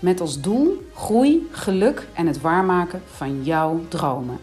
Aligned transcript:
Met 0.00 0.20
als 0.20 0.40
doel 0.40 0.82
groei, 0.94 1.48
geluk 1.50 2.08
en 2.14 2.26
het 2.26 2.40
waarmaken 2.40 3.02
van 3.06 3.44
jouw 3.44 3.80
dromen. 3.88 4.38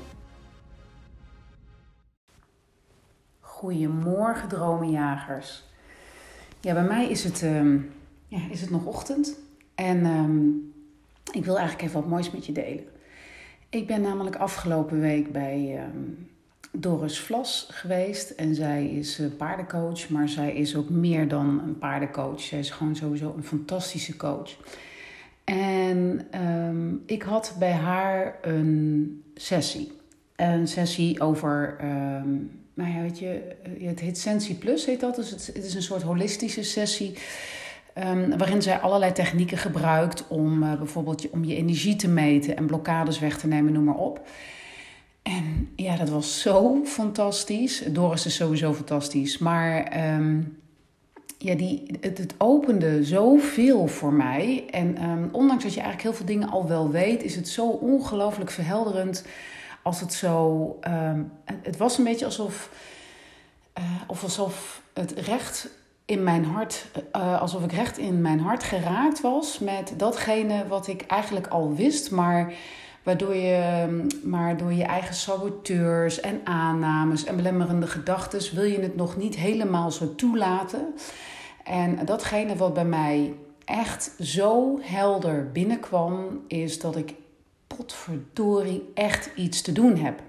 Goedemorgen 3.40 4.48
dromenjagers. 4.48 5.64
Ja, 6.62 6.74
bij 6.74 6.84
mij 6.84 7.10
is 7.10 7.24
het, 7.24 7.44
ehm, 7.44 7.78
ja, 8.28 8.40
is 8.50 8.62
het 8.62 8.70
nog 8.70 8.86
ochtend 8.86 9.40
en 9.76 10.06
ehm, 10.06 10.48
ik 11.38 11.46
wil 11.46 11.58
eigenlijk 11.58 11.88
even 11.88 12.02
wat 12.02 12.10
moois 12.10 12.32
met 12.32 12.46
je 12.46 12.52
delen. 12.52 12.86
Ik 13.70 13.88
ben 13.88 14.02
namelijk 14.02 14.36
afgelopen 14.36 15.00
week 15.00 15.32
bij 15.32 15.76
ehm, 15.78 16.02
Doris 16.72 17.20
Vlas 17.20 17.68
geweest 17.72 18.30
en 18.30 18.56
zij 18.56 18.88
is 18.88 19.20
uh, 19.20 19.28
paardencoach, 19.38 20.10
maar 20.10 20.30
zij 20.30 20.54
is 20.54 20.76
ook 20.76 20.90
meer 20.90 21.28
dan 21.28 21.62
een 21.64 21.78
paardencoach. 21.78 22.40
Zij 22.40 22.60
is 22.60 22.70
gewoon 22.70 22.96
sowieso 22.96 23.34
een 23.38 23.44
fantastische 23.44 24.18
coach. 24.18 24.58
En 25.54 26.28
um, 26.44 27.04
ik 27.06 27.22
had 27.22 27.56
bij 27.60 27.72
haar 27.72 28.38
een 28.42 29.24
sessie. 29.36 29.92
Een 30.36 30.68
sessie 30.68 31.22
over, 31.22 31.78
um, 31.82 32.52
nou 32.74 32.92
ja, 32.92 33.02
weet 33.02 33.20
je, 33.20 33.56
het 33.80 34.00
heet 34.00 34.18
Sensi 34.18 34.58
Plus 34.58 34.86
heet 34.86 35.00
dat. 35.00 35.16
Dus 35.16 35.30
het, 35.30 35.52
is 35.56 35.74
een 35.74 35.82
soort 35.82 36.02
holistische 36.02 36.64
sessie. 36.64 37.18
Um, 37.98 38.38
waarin 38.38 38.62
zij 38.62 38.80
allerlei 38.80 39.12
technieken 39.12 39.58
gebruikt 39.58 40.28
om 40.28 40.64
uh, 40.64 40.78
bijvoorbeeld 40.78 41.30
om 41.30 41.44
je 41.44 41.56
energie 41.56 41.96
te 41.96 42.08
meten 42.08 42.58
en 42.58 42.66
blokkades 42.66 43.20
weg 43.20 43.38
te 43.40 43.48
nemen, 43.48 43.74
noem 43.74 43.84
maar 43.84 43.96
op. 43.96 44.28
En 45.22 45.70
ja, 45.76 45.96
dat 45.96 46.10
was 46.10 46.42
zo 46.42 46.82
fantastisch. 46.86 47.84
Doris 47.90 48.26
is 48.26 48.36
sowieso 48.36 48.74
fantastisch. 48.74 49.38
Maar 49.38 49.92
ja, 51.38 51.56
die, 51.56 51.98
het, 52.02 52.18
het 52.18 52.34
opende 52.38 53.04
zoveel 53.04 53.88
voor 53.88 54.14
mij. 54.14 54.66
En 54.70 55.04
um, 55.10 55.30
ondanks 55.32 55.64
dat 55.64 55.74
je 55.74 55.82
eigenlijk 55.82 56.10
heel 56.10 56.26
veel 56.26 56.36
dingen 56.36 56.50
al 56.50 56.68
wel 56.68 56.90
weet, 56.90 57.24
is 57.24 57.36
het 57.36 57.48
zo 57.48 57.68
ongelooflijk 57.68 58.52
verhelderend. 58.52 59.26
Als 59.84 60.00
het 60.00 60.14
zo. 60.14 60.80
Um, 60.88 61.32
het 61.46 61.78
was 61.78 61.98
een 61.98 62.04
beetje 62.04 62.26
alsof. 62.26 62.70
Uh, 63.80 63.84
of 64.08 64.24
alsof 64.24 64.82
het 64.94 65.12
recht 65.12 65.70
in 66.06 66.24
mijn 66.24 66.46
hart. 66.46 66.86
Uh, 67.16 67.42
alsof 67.42 67.64
ik 67.64 67.72
recht 67.72 67.98
in 67.98 68.22
mijn 68.22 68.40
hart 68.40 68.64
geraakt 68.64 69.22
was 69.22 69.60
met 69.60 69.94
datgene 69.98 70.68
wat 70.68 70.88
ik 70.88 71.02
eigenlijk 71.02 71.48
al 71.48 71.76
wist, 71.76 72.12
maar 72.12 72.54
waardoor 73.08 73.36
je 73.36 73.88
maar 74.24 74.58
door 74.58 74.74
je 74.74 74.84
eigen 74.84 75.16
saboteurs 75.16 76.20
en 76.20 76.42
aannames 76.44 77.26
en 77.26 77.36
belemmerende 77.36 77.88
gedachten 77.88 78.56
wil 78.56 78.64
je 78.64 78.80
het 78.80 78.96
nog 78.96 79.18
niet 79.18 79.36
helemaal 79.36 79.92
zo 79.92 80.16
toelaten. 80.16 80.94
En 81.64 82.06
datgene 82.06 82.56
wat 82.56 82.74
bij 82.74 82.86
mij 82.86 83.34
echt 83.66 84.16
zo 84.20 84.80
helder 84.82 85.52
binnenkwam, 85.52 86.44
is 86.48 86.80
dat 86.80 86.96
ik 86.96 87.14
potverdorie 87.68 88.92
echt 88.94 89.30
iets 89.36 89.62
te 89.62 89.72
doen 89.72 89.98
heb. 89.98 90.22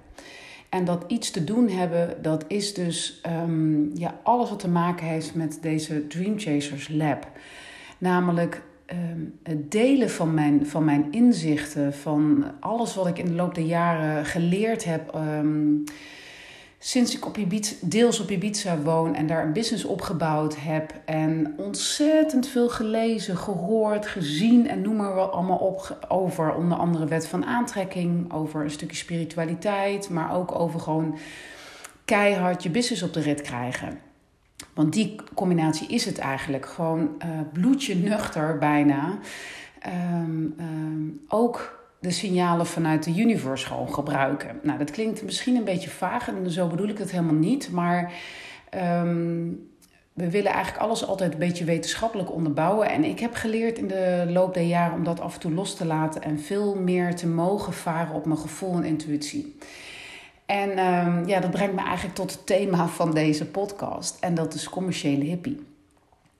En 0.68 0.84
dat 0.84 1.04
iets 1.06 1.30
te 1.30 1.44
doen 1.44 1.68
hebben, 1.68 2.22
dat 2.22 2.44
is 2.48 2.74
dus 2.74 3.20
um, 3.42 3.90
ja, 3.94 4.20
alles 4.22 4.48
wat 4.48 4.58
te 4.58 4.68
maken 4.68 5.06
heeft 5.06 5.34
met 5.34 5.58
deze 5.62 6.06
Dream 6.06 6.38
Chasers 6.38 6.88
Lab. 6.88 7.26
Namelijk 7.98 8.62
um, 8.92 9.38
het 9.42 9.70
delen 9.70 10.10
van 10.10 10.34
mijn, 10.34 10.66
van 10.66 10.84
mijn 10.84 11.12
inzichten, 11.12 11.94
van 11.94 12.44
alles 12.60 12.94
wat 12.94 13.06
ik 13.06 13.18
in 13.18 13.26
de 13.26 13.32
loop 13.32 13.54
der 13.54 13.64
jaren 13.64 14.24
geleerd 14.24 14.84
heb. 14.84 15.14
Um, 15.14 15.84
sinds 16.78 17.16
ik 17.16 17.26
op 17.26 17.36
Ibiza, 17.36 17.74
deels 17.80 18.20
op 18.20 18.30
Ibiza 18.30 18.78
woon 18.78 19.14
en 19.14 19.26
daar 19.26 19.44
een 19.44 19.52
business 19.52 19.84
opgebouwd 19.84 20.56
heb. 20.58 20.92
En 21.04 21.54
ontzettend 21.56 22.48
veel 22.48 22.68
gelezen, 22.68 23.36
gehoord, 23.36 24.06
gezien 24.06 24.68
en 24.68 24.82
noem 24.82 24.96
maar 24.96 25.14
wel 25.14 25.30
allemaal 25.30 25.58
op 25.58 26.06
over 26.08 26.54
onder 26.54 26.78
andere 26.78 27.06
wet 27.06 27.26
van 27.26 27.44
aantrekking, 27.44 28.32
over 28.32 28.62
een 28.62 28.70
stukje 28.70 28.96
spiritualiteit, 28.96 30.10
maar 30.10 30.34
ook 30.34 30.58
over 30.58 30.80
gewoon 30.80 31.18
keihard 32.04 32.62
je 32.62 32.70
business 32.70 33.02
op 33.02 33.12
de 33.12 33.20
rit 33.20 33.40
krijgen. 33.40 34.07
Want 34.78 34.92
die 34.92 35.14
combinatie 35.34 35.88
is 35.88 36.04
het 36.04 36.18
eigenlijk. 36.18 36.66
Gewoon 36.66 37.00
uh, 37.24 37.28
bloedje 37.52 37.94
nuchter 37.94 38.58
bijna. 38.58 39.18
Um, 40.22 40.54
um, 40.60 41.20
ook 41.28 41.86
de 42.00 42.10
signalen 42.10 42.66
vanuit 42.66 43.04
de 43.04 43.20
universe 43.20 43.66
gewoon 43.66 43.94
gebruiken. 43.94 44.60
Nou, 44.62 44.78
dat 44.78 44.90
klinkt 44.90 45.22
misschien 45.22 45.56
een 45.56 45.64
beetje 45.64 45.90
vaag 45.90 46.28
en 46.28 46.50
zo 46.50 46.66
bedoel 46.66 46.88
ik 46.88 46.98
het 46.98 47.10
helemaal 47.10 47.34
niet. 47.34 47.70
Maar 47.70 48.12
um, 48.74 49.68
we 50.12 50.30
willen 50.30 50.52
eigenlijk 50.52 50.84
alles 50.84 51.06
altijd 51.06 51.32
een 51.32 51.38
beetje 51.38 51.64
wetenschappelijk 51.64 52.32
onderbouwen. 52.32 52.90
En 52.90 53.04
ik 53.04 53.18
heb 53.18 53.34
geleerd 53.34 53.78
in 53.78 53.88
de 53.88 54.26
loop 54.28 54.54
der 54.54 54.66
jaren 54.66 54.96
om 54.96 55.04
dat 55.04 55.20
af 55.20 55.34
en 55.34 55.40
toe 55.40 55.52
los 55.52 55.74
te 55.74 55.86
laten 55.86 56.22
en 56.22 56.40
veel 56.40 56.74
meer 56.74 57.14
te 57.14 57.26
mogen 57.26 57.72
varen 57.72 58.14
op 58.14 58.26
mijn 58.26 58.38
gevoel 58.38 58.76
en 58.76 58.84
intuïtie. 58.84 59.56
En 60.48 60.78
um, 60.78 61.26
ja, 61.26 61.40
dat 61.40 61.50
brengt 61.50 61.74
me 61.74 61.80
eigenlijk 61.80 62.14
tot 62.14 62.30
het 62.30 62.46
thema 62.46 62.86
van 62.86 63.14
deze 63.14 63.46
podcast. 63.46 64.16
En 64.20 64.34
dat 64.34 64.54
is 64.54 64.68
commerciële 64.68 65.24
hippie. 65.24 65.66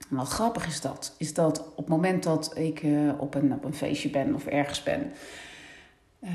En 0.09 0.15
wat 0.15 0.27
grappig 0.27 0.67
is 0.67 0.81
dat, 0.81 1.15
is 1.17 1.33
dat 1.33 1.59
op 1.59 1.77
het 1.77 1.87
moment 1.87 2.23
dat 2.23 2.57
ik 2.57 2.83
uh, 2.83 3.11
op, 3.17 3.35
een, 3.35 3.53
op 3.53 3.63
een 3.63 3.73
feestje 3.73 4.09
ben 4.09 4.35
of 4.35 4.45
ergens 4.45 4.83
ben, 4.83 5.11
uh, 6.23 6.29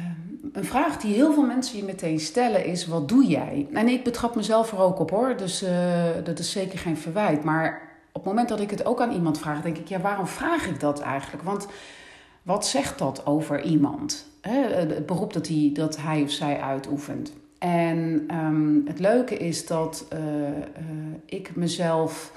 een 0.52 0.64
vraag 0.64 0.96
die 0.96 1.14
heel 1.14 1.32
veel 1.32 1.46
mensen 1.46 1.76
je 1.76 1.84
meteen 1.84 2.20
stellen 2.20 2.64
is: 2.64 2.86
wat 2.86 3.08
doe 3.08 3.26
jij? 3.26 3.66
En 3.72 3.88
ik 3.88 4.04
betrap 4.04 4.34
mezelf 4.34 4.72
er 4.72 4.78
ook 4.78 4.98
op 4.98 5.10
hoor, 5.10 5.36
dus 5.36 5.62
uh, 5.62 6.04
dat 6.24 6.38
is 6.38 6.50
zeker 6.50 6.78
geen 6.78 6.96
verwijt. 6.96 7.44
Maar 7.44 7.82
op 8.08 8.14
het 8.14 8.24
moment 8.24 8.48
dat 8.48 8.60
ik 8.60 8.70
het 8.70 8.86
ook 8.86 9.00
aan 9.00 9.12
iemand 9.12 9.38
vraag, 9.38 9.62
denk 9.62 9.78
ik: 9.78 9.88
ja, 9.88 10.00
waarom 10.00 10.26
vraag 10.26 10.66
ik 10.66 10.80
dat 10.80 11.00
eigenlijk? 11.00 11.42
Want 11.42 11.66
wat 12.42 12.66
zegt 12.66 12.98
dat 12.98 13.26
over 13.26 13.62
iemand? 13.62 14.26
Hè? 14.40 14.74
Het 14.74 15.06
beroep 15.06 15.32
dat 15.32 15.48
hij, 15.48 15.70
dat 15.72 15.96
hij 15.96 16.22
of 16.22 16.30
zij 16.30 16.60
uitoefent. 16.60 17.32
En 17.64 18.26
um, 18.34 18.82
het 18.86 18.98
leuke 18.98 19.36
is 19.36 19.66
dat 19.66 20.06
uh, 20.12 20.20
uh, 20.20 20.54
ik 21.26 21.56
mezelf. 21.56 22.32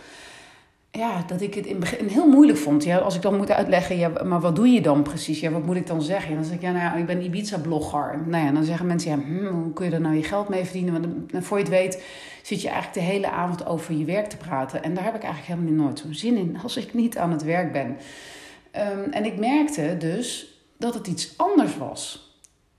Ja, 0.92 1.24
dat 1.28 1.42
ik 1.42 1.54
het 1.54 1.66
in 1.66 1.72
het 1.72 1.80
begin 1.80 2.08
heel 2.08 2.28
moeilijk 2.28 2.58
vond. 2.58 2.84
Ja, 2.84 2.98
als 2.98 3.16
ik 3.16 3.22
dan 3.22 3.38
moet 3.38 3.52
uitleggen, 3.52 3.98
ja, 3.98 4.12
maar 4.26 4.40
wat 4.40 4.56
doe 4.56 4.68
je 4.68 4.82
dan 4.82 5.04
precies? 5.04 5.40
Ja, 5.40 5.52
wat 5.52 5.66
moet 5.66 5.76
ik 5.76 5.88
dan 5.88 6.02
zeggen? 6.02 6.30
En 6.30 6.36
dan 6.36 6.46
zeg 6.46 6.56
ik, 6.56 6.62
ja, 6.62 6.72
nou 6.72 7.00
ik 7.00 7.06
ben 7.06 7.24
Ibiza-blogger. 7.24 8.24
Nou 8.26 8.46
ja, 8.46 8.52
dan 8.52 8.64
zeggen 8.64 8.86
mensen, 8.86 9.12
ja, 9.12 9.18
hm, 9.18 9.46
hoe 9.46 9.74
kun 9.74 9.86
je 9.86 9.92
er 9.92 10.02
nou 10.02 10.16
je 10.16 10.24
geld 10.24 10.50
mee 10.50 10.64
verdienen? 10.64 10.94
Want 10.94 11.32
dan, 11.32 11.44
voor 11.44 11.58
je 11.58 11.64
het 11.64 11.74
weet, 11.74 12.04
zit 12.44 12.62
je 12.62 12.70
eigenlijk 12.70 13.00
de 13.00 13.14
hele 13.14 13.30
avond 13.30 13.66
over 13.66 13.94
je 13.94 14.06
werk 14.06 14.28
te 14.28 14.38
praten. 14.38 14.84
En 14.84 14.94
daar 14.94 15.04
heb 15.04 15.16
ik 15.16 15.24
eigenlijk 15.24 15.60
helemaal 15.60 15.84
nooit 15.84 16.00
zo'n 16.00 16.14
zin 16.14 16.38
in, 16.38 16.58
als 16.64 16.78
ik 16.78 16.94
niet 16.94 17.18
aan 17.18 17.32
het 17.32 17.44
werk 17.44 17.72
ben. 17.72 17.88
Um, 17.88 19.12
en 19.12 19.26
ik 19.26 19.40
merkte 19.40 19.96
dus 20.00 20.58
dat 20.78 20.94
het 20.94 21.08
iets 21.08 21.34
anders 21.38 21.78
was. 21.78 22.27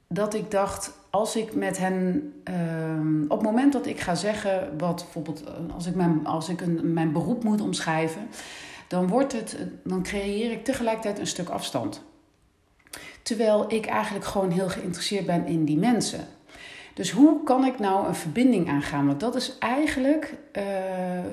Dat 0.08 0.34
ik 0.34 0.50
dacht, 0.50 0.92
als 1.10 1.36
ik 1.36 1.54
met 1.54 1.78
hen, 1.78 2.32
um, 2.44 3.24
op 3.28 3.38
het 3.38 3.46
moment 3.46 3.72
dat 3.72 3.86
ik 3.86 4.00
ga 4.00 4.14
zeggen, 4.14 4.78
wat 4.78 4.96
bijvoorbeeld 4.96 5.42
als 5.74 5.86
ik 5.86 5.94
mijn, 5.94 6.26
als 6.26 6.48
ik 6.48 6.60
een, 6.60 6.92
mijn 6.92 7.12
beroep 7.12 7.44
moet 7.44 7.60
omschrijven, 7.60 8.28
dan, 8.86 9.08
wordt 9.08 9.32
het, 9.32 9.56
dan 9.84 10.02
creëer 10.02 10.50
ik 10.50 10.64
tegelijkertijd 10.64 11.18
een 11.18 11.26
stuk 11.26 11.48
afstand. 11.48 12.02
Terwijl 13.22 13.72
ik 13.72 13.86
eigenlijk 13.86 14.24
gewoon 14.24 14.50
heel 14.50 14.68
geïnteresseerd 14.68 15.26
ben 15.26 15.46
in 15.46 15.64
die 15.64 15.78
mensen. 15.78 16.26
Dus 16.94 17.10
hoe 17.10 17.42
kan 17.42 17.64
ik 17.64 17.78
nou 17.78 18.06
een 18.06 18.14
verbinding 18.14 18.68
aangaan? 18.68 19.06
Want 19.06 19.20
dat 19.20 19.34
is 19.34 19.58
eigenlijk 19.58 20.34
uh, 20.52 20.62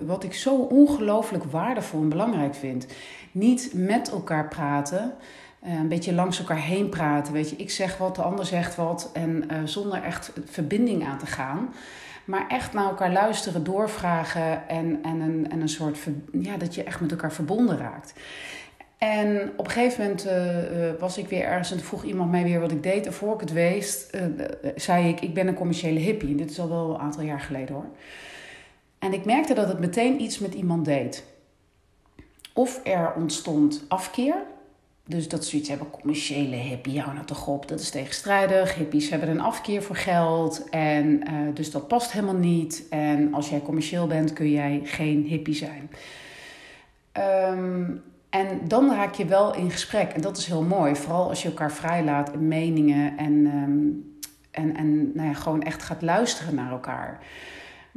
wat 0.06 0.24
ik 0.24 0.34
zo 0.34 0.56
ongelooflijk 0.56 1.44
waardevol 1.44 2.02
en 2.02 2.10
belangrijk 2.10 2.56
vind. 2.56 2.86
Niet 3.32 3.72
met 3.74 4.12
elkaar 4.12 4.48
praten, 4.48 5.14
een 5.66 5.88
beetje 5.88 6.14
langs 6.14 6.40
elkaar 6.40 6.62
heen 6.62 6.90
praten. 6.90 7.34
Weet 7.34 7.50
je, 7.50 7.56
ik 7.56 7.70
zeg 7.70 7.98
wat, 7.98 8.16
de 8.16 8.22
ander 8.22 8.46
zegt 8.46 8.76
wat. 8.76 9.10
En 9.14 9.44
uh, 9.52 9.58
zonder 9.64 10.04
echt 10.04 10.32
verbinding 10.46 11.06
aan 11.06 11.18
te 11.18 11.26
gaan. 11.26 11.74
Maar 12.26 12.48
echt 12.48 12.74
naar 12.74 12.86
elkaar 12.86 13.12
luisteren, 13.12 13.64
doorvragen 13.64 14.68
en, 14.68 15.00
en, 15.04 15.20
een, 15.20 15.52
en 15.52 15.62
een 15.62 15.70
soort, 15.70 15.98
ja, 16.32 16.58
dat 16.58 16.76
je 16.76 16.84
echt 16.84 17.02
met 17.02 17.12
elkaar 17.12 17.34
verbonden 17.34 17.78
raakt. 17.78 18.14
En 18.98 19.52
op 19.56 19.66
een 19.66 19.72
gegeven 19.72 20.04
moment 20.04 20.26
uh, 20.26 21.00
was 21.00 21.18
ik 21.18 21.28
weer 21.28 21.44
ergens 21.44 21.72
en 21.72 21.80
vroeg 21.80 22.04
iemand 22.04 22.32
mij 22.32 22.44
weer 22.44 22.60
wat 22.60 22.72
ik 22.72 22.84
deed. 22.84 23.06
En 23.06 23.14
voor 23.14 23.34
ik 23.34 23.40
het 23.40 23.52
wist, 23.52 24.18
zei 24.76 25.10
ik, 25.10 25.22
ik 25.22 25.34
ben 25.34 25.48
een 25.48 25.54
commerciële 25.54 26.00
hippie. 26.00 26.36
Dit 26.36 26.50
is 26.50 26.60
al 26.60 26.70
wel 26.70 26.94
een 26.94 27.00
aantal 27.00 27.24
jaar 27.24 27.40
geleden 27.40 27.76
hoor. 27.76 27.86
En 29.00 29.14
ik 29.14 29.26
merkte 29.26 29.54
dat 29.54 29.68
het 29.68 29.80
meteen 29.80 30.22
iets 30.22 30.40
met 30.40 30.54
iemand 30.54 30.86
deed. 30.86 31.24
Of 32.54 32.80
er 32.84 33.14
ontstond 33.14 33.86
afkeer, 33.88 34.36
dus 35.08 35.28
dat 35.28 35.46
zoiets 35.46 35.70
hebben, 35.70 35.90
commerciële 35.90 36.56
hippie, 36.56 37.00
hou 37.00 37.14
nou 37.14 37.26
toch 37.26 37.48
op, 37.48 37.68
dat 37.68 37.80
is 37.80 37.90
tegenstrijdig. 37.90 38.76
Hippies 38.76 39.10
hebben 39.10 39.30
een 39.30 39.42
afkeer 39.42 39.84
voor 39.84 39.96
geld 39.96 40.70
en 40.70 41.06
uh, 41.06 41.56
dus 41.56 41.72
dat 41.72 41.88
past 41.88 42.12
helemaal 42.12 42.36
niet. 42.36 42.84
En 42.90 43.34
als 43.34 43.50
jij 43.50 43.62
commercieel 43.62 44.08
bent, 44.08 44.34
kun 44.34 44.52
jij 44.52 44.82
geen 44.84 45.24
hippie 45.24 45.56
zijn. 45.56 45.90
Um, 47.52 48.04
en 48.30 48.60
dan 48.68 48.92
raak 48.92 49.14
je 49.14 49.26
wel 49.26 49.56
in 49.56 49.72
gesprek. 49.72 50.12
En 50.12 50.22
dat 50.22 50.38
is 50.38 50.46
heel 50.46 50.64
mooi. 50.64 50.96
Vooral 50.96 51.30
als 51.30 51.42
je 51.42 51.48
elkaar 51.48 51.72
vrijlaat 51.72 52.34
in 52.34 52.48
meningen 52.48 53.18
en, 53.18 53.34
um, 53.34 54.18
en, 54.52 54.76
en 54.76 55.12
nou 55.14 55.28
ja, 55.28 55.34
gewoon 55.34 55.64
echt 55.64 55.84
gaat 55.84 56.02
luisteren 56.02 56.56
naar 56.56 56.72
elkaar. 56.72 57.20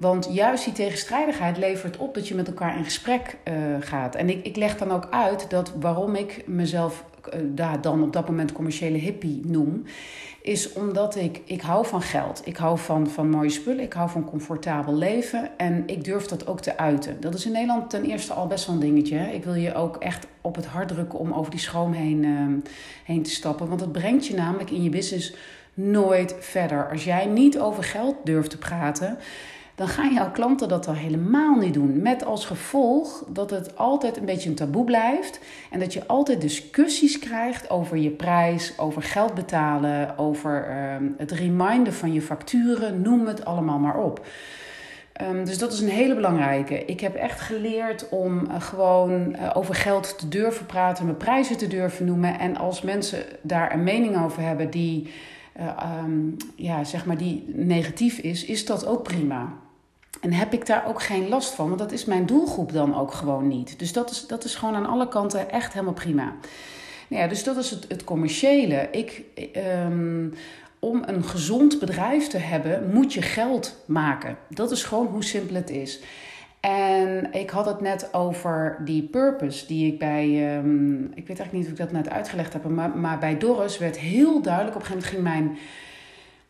Want 0.01 0.29
juist 0.33 0.65
die 0.65 0.73
tegenstrijdigheid 0.73 1.57
levert 1.57 1.97
op 1.97 2.15
dat 2.15 2.29
je 2.29 2.35
met 2.35 2.47
elkaar 2.47 2.77
in 2.77 2.85
gesprek 2.85 3.37
uh, 3.45 3.55
gaat. 3.81 4.15
En 4.15 4.29
ik, 4.29 4.47
ik 4.47 4.57
leg 4.57 4.77
dan 4.77 4.91
ook 4.91 5.09
uit 5.11 5.51
dat 5.51 5.73
waarom 5.81 6.15
ik 6.15 6.43
mezelf 6.47 7.05
uh, 7.59 7.73
dan 7.81 8.03
op 8.03 8.13
dat 8.13 8.29
moment 8.29 8.53
commerciële 8.53 8.99
hippie 8.99 9.41
noem, 9.47 9.85
is 10.43 10.73
omdat 10.73 11.17
ik, 11.17 11.41
ik 11.45 11.61
hou 11.61 11.87
van 11.87 12.03
geld. 12.03 12.43
Ik 12.45 12.57
hou 12.57 12.79
van, 12.79 13.07
van 13.07 13.31
mooie 13.31 13.49
spullen, 13.49 13.85
ik 13.85 13.93
hou 13.93 14.11
van 14.11 14.25
comfortabel 14.25 14.95
leven 14.95 15.51
en 15.57 15.83
ik 15.87 16.05
durf 16.05 16.27
dat 16.27 16.47
ook 16.47 16.61
te 16.61 16.77
uiten. 16.77 17.21
Dat 17.21 17.35
is 17.35 17.47
in 17.47 17.53
Nederland 17.53 17.91
ten 17.91 18.05
eerste 18.05 18.33
al 18.33 18.47
best 18.47 18.67
wel 18.67 18.75
een 18.75 18.81
dingetje. 18.81 19.17
Hè? 19.17 19.31
Ik 19.31 19.45
wil 19.45 19.55
je 19.55 19.75
ook 19.75 19.97
echt 19.97 20.27
op 20.41 20.55
het 20.57 20.67
hart 20.67 20.89
drukken 20.89 21.19
om 21.19 21.33
over 21.33 21.51
die 21.51 21.61
schroom 21.61 21.93
heen, 21.93 22.23
uh, 22.23 22.63
heen 23.05 23.23
te 23.23 23.31
stappen. 23.31 23.69
Want 23.69 23.81
het 23.81 23.93
brengt 23.93 24.27
je 24.27 24.35
namelijk 24.35 24.71
in 24.71 24.83
je 24.83 24.91
business 24.91 25.35
nooit 25.75 26.35
verder. 26.39 26.91
Als 26.91 27.05
jij 27.05 27.27
niet 27.27 27.59
over 27.59 27.85
geld 27.85 28.17
durft 28.25 28.51
te 28.51 28.59
praten 28.59 29.19
dan 29.79 29.89
gaan 29.89 30.15
jouw 30.15 30.31
klanten 30.31 30.69
dat 30.69 30.87
al 30.87 30.95
helemaal 30.95 31.55
niet 31.55 31.75
doen. 31.75 32.03
Met 32.03 32.25
als 32.25 32.45
gevolg 32.45 33.25
dat 33.29 33.51
het 33.51 33.77
altijd 33.77 34.17
een 34.17 34.25
beetje 34.25 34.49
een 34.49 34.55
taboe 34.55 34.85
blijft 34.85 35.41
en 35.71 35.79
dat 35.79 35.93
je 35.93 36.07
altijd 36.07 36.41
discussies 36.41 37.19
krijgt 37.19 37.71
over 37.71 37.97
je 37.97 38.11
prijs, 38.11 38.79
over 38.79 39.03
geld 39.03 39.35
betalen, 39.35 40.19
over 40.19 40.69
uh, 40.71 41.09
het 41.17 41.31
reminden 41.31 41.93
van 41.93 42.13
je 42.13 42.23
facturen, 42.23 43.03
noem 43.03 43.27
het 43.27 43.45
allemaal 43.45 43.79
maar 43.79 43.99
op. 43.99 44.27
Um, 45.23 45.45
dus 45.45 45.59
dat 45.59 45.73
is 45.73 45.81
een 45.81 45.89
hele 45.89 46.15
belangrijke. 46.15 46.85
Ik 46.85 47.01
heb 47.01 47.15
echt 47.15 47.41
geleerd 47.41 48.09
om 48.09 48.39
uh, 48.39 48.61
gewoon 48.61 49.37
uh, 49.37 49.51
over 49.55 49.75
geld 49.75 50.19
te 50.19 50.29
durven 50.29 50.67
praten, 50.67 51.05
mijn 51.05 51.17
prijzen 51.17 51.57
te 51.57 51.67
durven 51.69 52.07
noemen. 52.07 52.39
En 52.39 52.57
als 52.57 52.83
mensen 52.83 53.25
daar 53.43 53.73
een 53.73 53.85
mening 53.85 54.25
over 54.25 54.43
hebben 54.43 54.71
die, 54.71 55.13
uh, 55.61 56.03
um, 56.05 56.37
ja, 56.57 56.85
zeg 56.85 57.07
maar 57.07 57.19
die 57.19 57.45
negatief 57.47 58.19
is, 58.19 58.45
is 58.45 58.67
dat 58.67 58.87
ook 58.87 59.03
prima. 59.03 59.67
En 60.21 60.33
heb 60.33 60.53
ik 60.53 60.67
daar 60.67 60.87
ook 60.87 61.03
geen 61.03 61.29
last 61.29 61.55
van, 61.55 61.67
want 61.67 61.79
dat 61.79 61.93
is 61.93 62.05
mijn 62.05 62.27
doelgroep 62.27 62.73
dan 62.73 62.99
ook 62.99 63.13
gewoon 63.13 63.49
niet. 63.49 63.79
Dus 63.79 63.93
dat 63.93 64.11
is, 64.11 64.27
dat 64.27 64.45
is 64.45 64.55
gewoon 64.55 64.75
aan 64.75 64.87
alle 64.87 65.09
kanten 65.09 65.51
echt 65.51 65.73
helemaal 65.73 65.95
prima. 65.95 66.35
Nou 67.09 67.23
ja, 67.23 67.29
dus 67.29 67.45
dat 67.45 67.57
is 67.57 67.71
het, 67.71 67.85
het 67.89 68.05
commerciële. 68.05 68.89
Ik, 68.91 69.23
um, 69.85 70.35
om 70.79 71.03
een 71.07 71.25
gezond 71.25 71.79
bedrijf 71.79 72.29
te 72.29 72.39
hebben, 72.39 72.91
moet 72.93 73.13
je 73.13 73.23
geld 73.23 73.85
maken. 73.87 74.37
Dat 74.49 74.71
is 74.71 74.85
gewoon 74.85 75.07
hoe 75.07 75.25
simpel 75.25 75.55
het 75.55 75.71
is. 75.71 76.01
En 76.61 77.33
ik 77.33 77.51
had 77.51 77.67
het 77.67 77.81
net 77.81 78.15
over 78.15 78.79
die 78.85 79.03
purpose 79.03 79.67
die 79.67 79.93
ik 79.93 79.99
bij, 79.99 80.57
um, 80.57 81.03
ik 81.15 81.27
weet 81.27 81.39
eigenlijk 81.39 81.53
niet 81.53 81.65
of 81.65 81.71
ik 81.71 81.77
dat 81.77 81.93
net 81.93 82.11
uitgelegd 82.11 82.53
heb, 82.53 82.65
maar, 82.65 82.91
maar 82.91 83.19
bij 83.19 83.39
Doris 83.39 83.79
werd 83.79 83.99
heel 83.99 84.43
duidelijk, 84.43 84.77
op 84.77 84.81
een 84.81 84.87
gegeven 84.87 85.23
moment 85.23 85.37
ging 85.37 85.53
mijn 85.53 85.59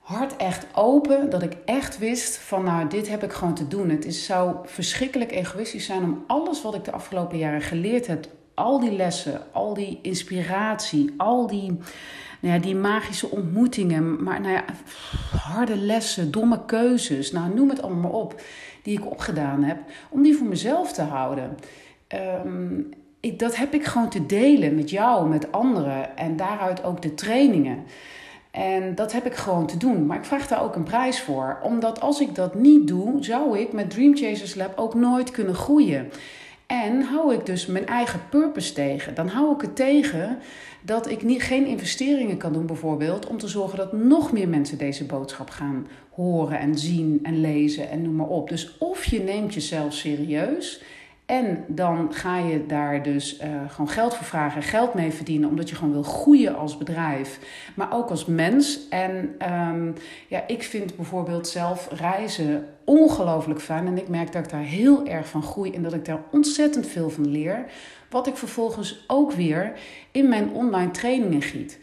hart 0.08 0.36
echt 0.36 0.66
open. 0.74 1.30
Dat 1.30 1.42
ik 1.42 1.56
echt 1.64 1.98
wist 1.98 2.36
van 2.36 2.64
nou, 2.64 2.88
dit 2.88 3.08
heb 3.08 3.22
ik 3.22 3.32
gewoon 3.32 3.54
te 3.54 3.68
doen. 3.68 3.88
Het 3.88 4.04
is, 4.04 4.24
zou 4.24 4.56
verschrikkelijk 4.64 5.32
egoïstisch 5.32 5.86
zijn 5.86 6.02
om 6.02 6.24
alles 6.26 6.62
wat 6.62 6.74
ik 6.74 6.84
de 6.84 6.92
afgelopen 6.92 7.38
jaren 7.38 7.60
geleerd 7.60 8.06
heb. 8.06 8.26
Al 8.54 8.80
die 8.80 8.92
lessen, 8.92 9.42
al 9.52 9.74
die 9.74 9.98
inspiratie, 10.02 11.14
al 11.16 11.46
die, 11.46 11.78
nou 12.40 12.54
ja, 12.54 12.58
die 12.58 12.76
magische 12.76 13.30
ontmoetingen. 13.30 14.22
Maar 14.22 14.40
nou 14.40 14.52
ja, 14.52 14.64
harde 15.40 15.76
lessen, 15.76 16.30
domme 16.30 16.64
keuzes. 16.64 17.32
Nou, 17.32 17.54
noem 17.54 17.68
het 17.68 17.82
allemaal 17.82 18.00
maar 18.00 18.20
op. 18.20 18.40
Die 18.82 18.98
ik 18.98 19.10
opgedaan 19.10 19.62
heb. 19.62 19.78
Om 20.08 20.22
die 20.22 20.36
voor 20.36 20.46
mezelf 20.46 20.92
te 20.92 21.02
houden. 21.02 21.56
Um, 22.44 22.88
ik, 23.20 23.38
dat 23.38 23.56
heb 23.56 23.74
ik 23.74 23.84
gewoon 23.84 24.08
te 24.08 24.26
delen 24.26 24.74
met 24.74 24.90
jou, 24.90 25.28
met 25.28 25.52
anderen. 25.52 26.16
En 26.16 26.36
daaruit 26.36 26.84
ook 26.84 27.02
de 27.02 27.14
trainingen. 27.14 27.84
En 28.50 28.94
dat 28.94 29.12
heb 29.12 29.26
ik 29.26 29.34
gewoon 29.34 29.66
te 29.66 29.76
doen. 29.76 30.06
Maar 30.06 30.16
ik 30.16 30.24
vraag 30.24 30.48
daar 30.48 30.62
ook 30.62 30.74
een 30.74 30.82
prijs 30.82 31.20
voor. 31.20 31.58
Omdat 31.62 32.00
als 32.00 32.20
ik 32.20 32.34
dat 32.34 32.54
niet 32.54 32.88
doe, 32.88 33.24
zou 33.24 33.58
ik 33.58 33.72
met 33.72 33.90
Dream 33.90 34.16
Chasers 34.16 34.54
Lab 34.54 34.78
ook 34.78 34.94
nooit 34.94 35.30
kunnen 35.30 35.54
groeien. 35.54 36.10
En 36.66 37.02
hou 37.02 37.34
ik 37.34 37.46
dus 37.46 37.66
mijn 37.66 37.86
eigen 37.86 38.20
purpose 38.30 38.72
tegen. 38.72 39.14
Dan 39.14 39.28
hou 39.28 39.54
ik 39.54 39.60
het 39.60 39.76
tegen 39.76 40.38
dat 40.82 41.10
ik 41.10 41.22
niet, 41.22 41.42
geen 41.42 41.66
investeringen 41.66 42.36
kan 42.36 42.52
doen, 42.52 42.66
bijvoorbeeld, 42.66 43.26
om 43.26 43.38
te 43.38 43.48
zorgen 43.48 43.78
dat 43.78 43.92
nog 43.92 44.32
meer 44.32 44.48
mensen 44.48 44.78
deze 44.78 45.04
boodschap 45.04 45.50
gaan 45.50 45.86
horen 46.10 46.58
en 46.58 46.78
zien 46.78 47.20
en 47.22 47.40
lezen 47.40 47.90
en 47.90 48.02
noem 48.02 48.16
maar 48.16 48.26
op. 48.28 48.48
Dus 48.48 48.78
of 48.78 49.04
je 49.04 49.20
neemt 49.20 49.54
jezelf 49.54 49.92
serieus 49.92 50.82
en 51.28 51.64
dan 51.66 52.14
ga 52.14 52.38
je 52.38 52.66
daar 52.66 53.02
dus 53.02 53.40
uh, 53.40 53.46
gewoon 53.66 53.88
geld 53.88 54.14
voor 54.14 54.26
vragen, 54.26 54.62
geld 54.62 54.94
mee 54.94 55.10
verdienen, 55.10 55.48
omdat 55.48 55.68
je 55.68 55.74
gewoon 55.74 55.92
wil 55.92 56.02
groeien 56.02 56.56
als 56.56 56.76
bedrijf, 56.76 57.38
maar 57.74 57.92
ook 57.92 58.10
als 58.10 58.24
mens. 58.24 58.88
En 58.88 59.36
um, 59.52 59.94
ja, 60.28 60.46
ik 60.46 60.62
vind 60.62 60.96
bijvoorbeeld 60.96 61.48
zelf 61.48 61.88
reizen 61.92 62.66
ongelooflijk 62.84 63.60
fijn. 63.60 63.86
En 63.86 63.98
ik 63.98 64.08
merk 64.08 64.32
dat 64.32 64.44
ik 64.44 64.50
daar 64.50 64.62
heel 64.62 65.06
erg 65.06 65.28
van 65.28 65.42
groei 65.42 65.72
en 65.72 65.82
dat 65.82 65.92
ik 65.92 66.04
daar 66.04 66.22
ontzettend 66.32 66.86
veel 66.86 67.10
van 67.10 67.28
leer. 67.28 67.64
Wat 68.10 68.26
ik 68.26 68.36
vervolgens 68.36 69.04
ook 69.06 69.32
weer 69.32 69.72
in 70.10 70.28
mijn 70.28 70.50
online 70.52 70.90
trainingen 70.90 71.42
giet. 71.42 71.78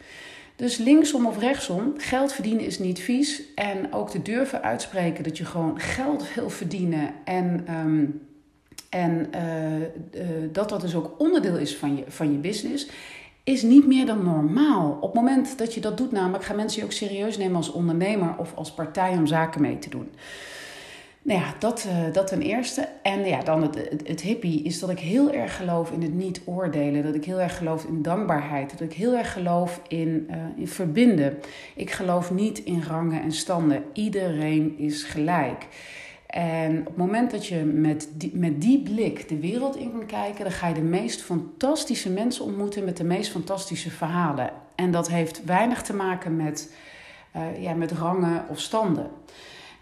Dus 0.56 0.76
linksom 0.76 1.26
of 1.26 1.38
rechtsom, 1.38 1.92
geld 1.96 2.32
verdienen 2.32 2.64
is 2.64 2.78
niet 2.78 3.00
vies. 3.00 3.42
En 3.54 3.92
ook 3.92 4.10
te 4.10 4.22
durven 4.22 4.62
uitspreken 4.62 5.24
dat 5.24 5.38
je 5.38 5.44
gewoon 5.44 5.80
geld 5.80 6.34
wil 6.34 6.50
verdienen 6.50 7.14
en. 7.24 7.66
Um, 7.70 8.20
en 8.88 9.30
uh, 9.34 9.80
uh, 9.80 9.86
dat 10.52 10.68
dat 10.68 10.80
dus 10.80 10.94
ook 10.94 11.14
onderdeel 11.18 11.56
is 11.56 11.76
van 11.76 11.96
je, 11.96 12.04
van 12.08 12.32
je 12.32 12.38
business, 12.38 12.88
is 13.44 13.62
niet 13.62 13.86
meer 13.86 14.06
dan 14.06 14.24
normaal. 14.24 14.98
Op 15.00 15.12
het 15.12 15.14
moment 15.14 15.58
dat 15.58 15.74
je 15.74 15.80
dat 15.80 15.96
doet, 15.96 16.12
namelijk 16.12 16.44
gaan 16.44 16.56
mensen 16.56 16.80
je 16.80 16.84
ook 16.84 16.92
serieus 16.92 17.38
nemen 17.38 17.56
als 17.56 17.72
ondernemer 17.72 18.34
of 18.38 18.54
als 18.54 18.72
partij 18.72 19.12
om 19.12 19.26
zaken 19.26 19.60
mee 19.60 19.78
te 19.78 19.90
doen. 19.90 20.08
Nou 21.22 21.40
ja, 21.40 21.54
dat, 21.58 21.86
uh, 21.88 22.12
dat 22.12 22.26
ten 22.26 22.42
eerste. 22.42 22.88
En 23.02 23.24
ja, 23.24 23.42
dan 23.42 23.62
het, 23.62 23.88
het, 24.04 24.20
hippie 24.20 24.62
is 24.62 24.78
dat 24.78 24.90
ik 24.90 24.98
heel 24.98 25.32
erg 25.32 25.56
geloof 25.56 25.90
in 25.90 26.02
het 26.02 26.14
niet 26.14 26.40
oordelen. 26.44 27.02
Dat 27.02 27.14
ik 27.14 27.24
heel 27.24 27.40
erg 27.40 27.56
geloof 27.56 27.84
in 27.84 28.02
dankbaarheid. 28.02 28.70
Dat 28.70 28.80
ik 28.80 28.92
heel 28.92 29.16
erg 29.16 29.32
geloof 29.32 29.80
in, 29.88 30.30
in 30.56 30.68
verbinden. 30.68 31.38
Ik 31.74 31.90
geloof 31.90 32.30
niet 32.30 32.58
in 32.58 32.82
rangen 32.88 33.22
en 33.22 33.32
standen. 33.32 33.84
Iedereen 33.92 34.74
is 34.78 35.02
gelijk. 35.02 35.66
En 36.26 36.78
op 36.78 36.86
het 36.86 36.96
moment 36.96 37.30
dat 37.30 37.46
je 37.46 37.64
met 37.64 38.08
die, 38.14 38.30
met 38.34 38.60
die 38.60 38.82
blik 38.82 39.28
de 39.28 39.40
wereld 39.40 39.76
in 39.76 39.90
kan 39.90 40.06
kijken, 40.06 40.44
dan 40.44 40.52
ga 40.52 40.68
je 40.68 40.74
de 40.74 40.80
meest 40.80 41.22
fantastische 41.22 42.10
mensen 42.10 42.44
ontmoeten 42.44 42.84
met 42.84 42.96
de 42.96 43.04
meest 43.04 43.30
fantastische 43.30 43.90
verhalen. 43.90 44.50
En 44.74 44.90
dat 44.90 45.08
heeft 45.08 45.44
weinig 45.44 45.82
te 45.82 45.94
maken 45.94 46.36
met, 46.36 46.74
uh, 47.36 47.62
ja, 47.62 47.74
met 47.74 47.92
rangen 47.92 48.44
of 48.48 48.60
standen. 48.60 49.10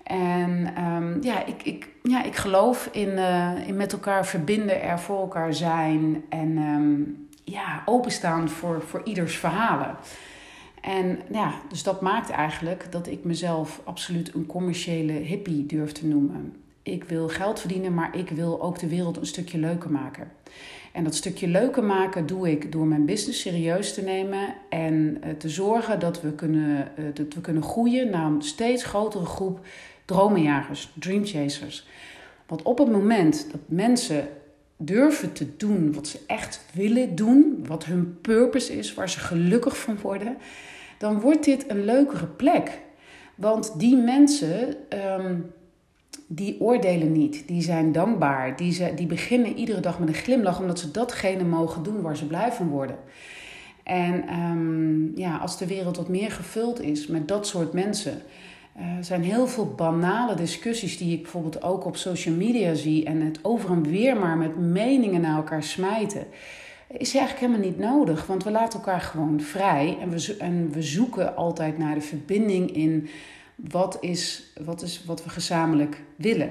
En 0.03 0.85
um, 0.85 1.23
ja, 1.23 1.45
ik, 1.45 1.63
ik, 1.63 1.89
ja, 2.03 2.25
ik 2.25 2.37
geloof 2.37 2.89
in, 2.93 3.09
uh, 3.09 3.69
in 3.69 3.77
met 3.77 3.93
elkaar 3.93 4.27
verbinden, 4.27 4.83
er 4.83 4.99
voor 4.99 5.21
elkaar 5.21 5.55
zijn 5.55 6.25
en 6.29 6.59
um, 6.59 7.29
ja, 7.45 7.83
openstaan 7.85 8.49
voor, 8.49 8.83
voor 8.83 9.01
ieders 9.05 9.37
verhalen. 9.37 9.97
En 10.85 11.19
ja, 11.33 11.55
dus 11.69 11.83
dat 11.83 12.01
maakt 12.01 12.31
eigenlijk 12.31 12.87
dat 12.91 13.07
ik 13.07 13.25
mezelf 13.25 13.81
absoluut 13.85 14.35
een 14.35 14.47
commerciële 14.47 15.13
hippie 15.13 15.67
durf 15.67 15.93
te 15.93 16.07
noemen. 16.07 16.57
Ik 16.83 17.05
wil 17.05 17.29
geld 17.29 17.61
verdienen, 17.61 17.95
maar 17.95 18.17
ik 18.17 18.31
wil 18.31 18.63
ook 18.63 18.79
de 18.79 18.89
wereld 18.89 19.17
een 19.17 19.27
stukje 19.27 19.59
leuker 19.59 19.91
maken. 19.91 20.31
En 20.93 21.05
dat 21.05 21.15
stukje 21.15 21.49
leuker 21.49 21.85
maken 21.85 22.27
doe 22.27 22.51
ik 22.51 22.73
door 22.73 22.87
mijn 22.87 23.05
business 23.05 23.41
serieus 23.41 23.95
te 23.95 24.03
nemen 24.03 24.55
en 24.69 25.19
eh, 25.21 25.31
te 25.31 25.49
zorgen 25.49 26.01
dat 26.01 26.21
we 26.21 26.33
kunnen, 26.33 26.97
eh, 26.97 27.05
dat 27.15 27.35
we 27.35 27.41
kunnen 27.41 27.63
groeien 27.63 28.11
naar 28.11 28.27
een 28.27 28.43
steeds 28.43 28.85
grotere 28.85 29.27
groep 29.27 29.61
dromenjagers, 30.05 30.93
dreamchasers. 30.99 31.87
Want 32.47 32.63
op 32.63 32.79
het 32.79 32.91
moment 32.91 33.47
dat 33.51 33.61
mensen 33.67 34.29
durven 34.77 35.33
te 35.33 35.57
doen 35.57 35.93
wat 35.93 36.07
ze 36.07 36.19
echt 36.27 36.65
willen 36.73 37.15
doen, 37.15 37.65
wat 37.67 37.85
hun 37.85 38.19
purpose 38.21 38.79
is, 38.79 38.95
waar 38.95 39.09
ze 39.11 39.19
gelukkig 39.19 39.79
van 39.79 39.99
worden, 40.03 40.37
dan 41.05 41.21
wordt 41.21 41.45
dit 41.45 41.71
een 41.71 41.85
leukere 41.85 42.27
plek. 42.27 42.81
Want 43.35 43.79
die 43.79 43.97
mensen, 43.97 44.77
um, 45.19 45.53
die 46.27 46.61
oordelen 46.61 47.13
niet, 47.13 47.49
die 47.49 47.63
zijn 47.63 47.93
dankbaar, 47.93 48.57
die, 48.57 48.73
ze, 48.73 48.93
die 48.97 49.07
beginnen 49.07 49.57
iedere 49.57 49.81
dag 49.81 49.99
met 49.99 50.09
een 50.09 50.15
glimlach, 50.15 50.61
omdat 50.61 50.79
ze 50.79 50.91
datgene 50.91 51.45
mogen 51.45 51.83
doen 51.83 52.01
waar 52.01 52.17
ze 52.17 52.27
blij 52.27 52.53
van 52.53 52.69
worden. 52.69 52.97
En 53.83 54.41
um, 54.41 55.13
ja, 55.15 55.37
als 55.37 55.59
de 55.59 55.67
wereld 55.67 55.97
wat 55.97 56.09
meer 56.09 56.31
gevuld 56.31 56.81
is 56.81 57.07
met 57.07 57.29
dat 57.29 57.47
soort 57.47 57.73
mensen, 57.73 58.23
er 58.99 59.05
zijn 59.05 59.23
heel 59.23 59.47
veel 59.47 59.75
banale 59.77 60.35
discussies 60.35 60.99
die 60.99 61.13
ik 61.13 61.23
bijvoorbeeld 61.23 61.63
ook 61.63 61.85
op 61.85 61.97
social 61.97 62.35
media 62.35 62.75
zie 62.75 63.05
en 63.05 63.21
het 63.21 63.39
over 63.43 63.71
en 63.71 63.83
weer 63.83 64.17
maar 64.17 64.37
met 64.37 64.59
meningen 64.59 65.21
naar 65.21 65.37
elkaar 65.37 65.63
smijten. 65.63 66.27
Is 66.89 67.15
eigenlijk 67.15 67.47
helemaal 67.47 67.71
niet 67.71 67.79
nodig. 67.79 68.27
Want 68.27 68.45
we 68.45 68.51
laten 68.51 68.79
elkaar 68.79 69.01
gewoon 69.01 69.41
vrij 69.41 69.99
en 70.01 70.11
we, 70.11 70.37
en 70.39 70.71
we 70.73 70.83
zoeken 70.83 71.37
altijd 71.37 71.79
naar 71.79 71.95
de 71.95 72.01
verbinding 72.01 72.75
in 72.75 73.09
wat 73.55 73.97
is, 74.01 74.53
wat 74.65 74.83
is 74.83 75.05
wat 75.05 75.25
we 75.25 75.31
gezamenlijk 75.31 76.01
willen. 76.17 76.51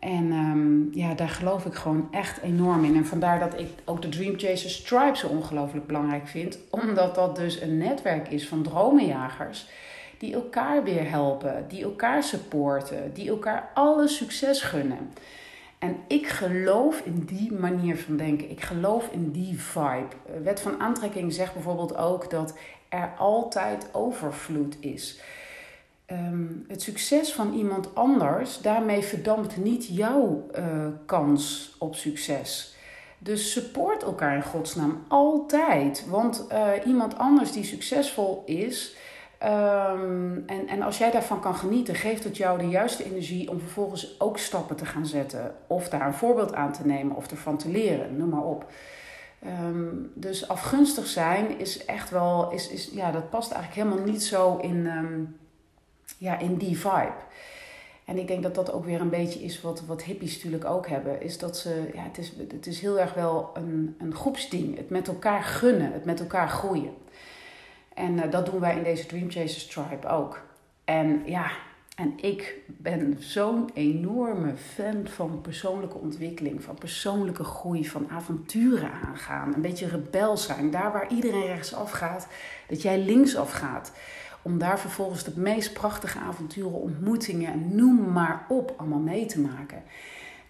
En 0.00 0.32
um, 0.32 0.88
ja, 0.92 1.14
daar 1.14 1.28
geloof 1.28 1.64
ik 1.64 1.74
gewoon 1.74 2.08
echt 2.10 2.40
enorm 2.40 2.84
in. 2.84 2.96
En 2.96 3.06
vandaar 3.06 3.38
dat 3.38 3.60
ik 3.60 3.68
ook 3.84 4.02
de 4.02 4.08
Dream 4.08 4.38
Chasers 4.38 4.82
Tribe 4.82 5.16
zo 5.16 5.26
ongelooflijk 5.26 5.86
belangrijk 5.86 6.28
vind. 6.28 6.58
Omdat 6.70 7.14
dat 7.14 7.36
dus 7.36 7.60
een 7.60 7.78
netwerk 7.78 8.28
is 8.28 8.48
van 8.48 8.62
dromenjagers. 8.62 9.66
Die 10.18 10.34
elkaar 10.34 10.84
weer 10.84 11.10
helpen, 11.10 11.64
die 11.68 11.82
elkaar 11.82 12.22
supporten, 12.22 13.14
die 13.14 13.28
elkaar 13.28 13.70
alle 13.74 14.08
succes 14.08 14.62
gunnen. 14.62 15.12
En 15.78 15.96
ik 16.06 16.26
geloof 16.26 17.00
in 17.00 17.24
die 17.24 17.52
manier 17.52 17.98
van 17.98 18.16
denken. 18.16 18.50
Ik 18.50 18.60
geloof 18.60 19.08
in 19.12 19.30
die 19.30 19.60
vibe. 19.60 20.42
Wet 20.42 20.60
van 20.60 20.80
aantrekking 20.80 21.32
zegt 21.32 21.52
bijvoorbeeld 21.52 21.96
ook 21.96 22.30
dat 22.30 22.54
er 22.88 23.12
altijd 23.18 23.88
overvloed 23.92 24.76
is. 24.80 25.20
Ehm, 26.06 26.46
het 26.68 26.82
succes 26.82 27.32
van 27.32 27.54
iemand 27.54 27.94
anders, 27.94 28.60
daarmee 28.60 29.02
verdampt 29.02 29.56
niet 29.56 29.86
jouw 29.86 30.46
uh, 30.58 30.86
kans 31.06 31.74
op 31.78 31.94
succes. 31.94 32.76
Dus 33.18 33.52
support 33.52 34.02
elkaar 34.02 34.34
in 34.34 34.42
godsnaam 34.42 35.04
altijd. 35.08 36.06
Want 36.08 36.46
uh, 36.52 36.70
iemand 36.86 37.18
anders 37.18 37.52
die 37.52 37.64
succesvol 37.64 38.42
is, 38.46 38.96
um, 39.42 40.44
en, 40.46 40.68
en 40.68 40.82
als 40.82 40.98
jij 40.98 41.10
daarvan 41.10 41.40
kan 41.40 41.54
genieten, 41.54 41.94
geeft 41.94 42.24
het 42.24 42.36
jou 42.36 42.58
de 42.58 42.68
juiste 42.68 43.04
energie 43.04 43.50
om 43.50 43.60
vervolgens 43.60 44.20
ook 44.20 44.38
stappen 44.38 44.76
te 44.76 44.86
gaan 44.86 45.06
zetten. 45.06 45.54
Of 45.66 45.88
daar 45.88 46.06
een 46.06 46.14
voorbeeld 46.14 46.54
aan 46.54 46.72
te 46.72 46.86
nemen 46.86 47.16
of 47.16 47.30
ervan 47.30 47.56
te 47.56 47.68
leren, 47.68 48.16
noem 48.16 48.28
maar 48.28 48.44
op. 48.44 48.70
Um, 49.64 50.10
dus 50.14 50.48
afgunstig 50.48 51.06
zijn 51.06 51.58
is 51.58 51.84
echt 51.84 52.10
wel, 52.10 52.52
is, 52.52 52.68
is, 52.68 52.90
ja, 52.92 53.10
dat 53.10 53.30
past 53.30 53.52
eigenlijk 53.52 53.88
helemaal 53.88 54.12
niet 54.12 54.22
zo 54.22 54.56
in 54.56 54.86
ja, 56.18 56.38
in 56.38 56.56
die 56.56 56.78
vibe. 56.78 57.26
En 58.04 58.18
ik 58.18 58.26
denk 58.26 58.42
dat 58.42 58.54
dat 58.54 58.72
ook 58.72 58.84
weer 58.84 59.00
een 59.00 59.08
beetje 59.08 59.40
is 59.40 59.60
wat, 59.60 59.82
wat 59.86 60.02
hippies 60.02 60.34
natuurlijk 60.34 60.64
ook 60.64 60.88
hebben. 60.88 61.22
Is 61.22 61.38
dat 61.38 61.56
ze, 61.56 61.90
ja, 61.94 62.02
het 62.02 62.18
is, 62.18 62.32
het 62.48 62.66
is 62.66 62.80
heel 62.80 63.00
erg 63.00 63.14
wel 63.14 63.50
een, 63.54 63.96
een 63.98 64.14
groepsding. 64.14 64.76
Het 64.76 64.90
met 64.90 65.08
elkaar 65.08 65.42
gunnen, 65.42 65.92
het 65.92 66.04
met 66.04 66.20
elkaar 66.20 66.48
groeien. 66.48 66.94
En 67.98 68.12
uh, 68.16 68.30
dat 68.30 68.46
doen 68.46 68.60
wij 68.60 68.76
in 68.76 68.82
deze 68.82 69.06
Dream 69.06 69.30
Chasers 69.30 69.66
Tribe 69.66 70.08
ook. 70.08 70.42
En 70.84 71.22
ja, 71.24 71.50
en 71.96 72.12
ik 72.16 72.54
ben 72.66 73.16
zo'n 73.18 73.70
enorme 73.74 74.56
fan 74.56 75.06
van 75.06 75.40
persoonlijke 75.40 75.98
ontwikkeling, 75.98 76.62
van 76.62 76.74
persoonlijke 76.74 77.44
groei, 77.44 77.88
van 77.88 78.08
avonturen 78.10 78.90
aangaan. 79.06 79.54
Een 79.54 79.60
beetje 79.60 79.88
rebel 79.88 80.36
zijn. 80.36 80.70
Daar 80.70 80.92
waar 80.92 81.10
iedereen 81.10 81.46
rechtsaf 81.46 81.90
gaat, 81.90 82.28
dat 82.68 82.82
jij 82.82 82.98
linksaf 82.98 83.52
gaat 83.52 83.92
om 84.42 84.58
daar 84.58 84.78
vervolgens 84.78 85.24
de 85.24 85.32
meest 85.40 85.72
prachtige 85.72 86.18
avonturen, 86.18 86.72
ontmoetingen 86.72 87.52
en 87.52 87.76
noem 87.76 88.12
maar 88.12 88.44
op 88.48 88.74
allemaal 88.76 88.98
mee 88.98 89.26
te 89.26 89.40
maken. 89.40 89.82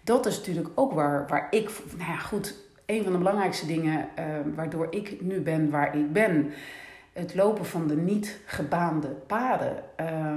Dat 0.03 0.25
is 0.25 0.37
natuurlijk 0.37 0.69
ook 0.75 0.93
waar, 0.93 1.27
waar 1.27 1.47
ik, 1.49 1.69
nou 1.97 2.11
ja 2.11 2.17
goed, 2.17 2.55
een 2.85 3.03
van 3.03 3.11
de 3.11 3.17
belangrijkste 3.17 3.65
dingen 3.65 4.09
uh, 4.19 4.25
waardoor 4.55 4.87
ik 4.89 5.21
nu 5.21 5.39
ben 5.41 5.69
waar 5.69 5.97
ik 5.97 6.13
ben. 6.13 6.51
Het 7.13 7.35
lopen 7.35 7.65
van 7.65 7.87
de 7.87 7.95
niet 7.95 8.39
gebaande 8.45 9.07
paden. 9.07 9.83
Uh, 9.99 10.35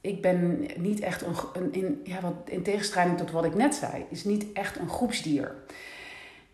ik 0.00 0.22
ben 0.22 0.66
niet 0.76 1.00
echt 1.00 1.22
een, 1.52 1.72
in, 1.72 2.00
ja, 2.04 2.20
wat, 2.20 2.32
in 2.44 2.62
tegenstrijding 2.62 3.18
tot 3.18 3.30
wat 3.30 3.44
ik 3.44 3.54
net 3.54 3.74
zei, 3.74 4.04
is 4.08 4.24
niet 4.24 4.46
echt 4.52 4.78
een 4.78 4.88
groepsdier. 4.88 5.54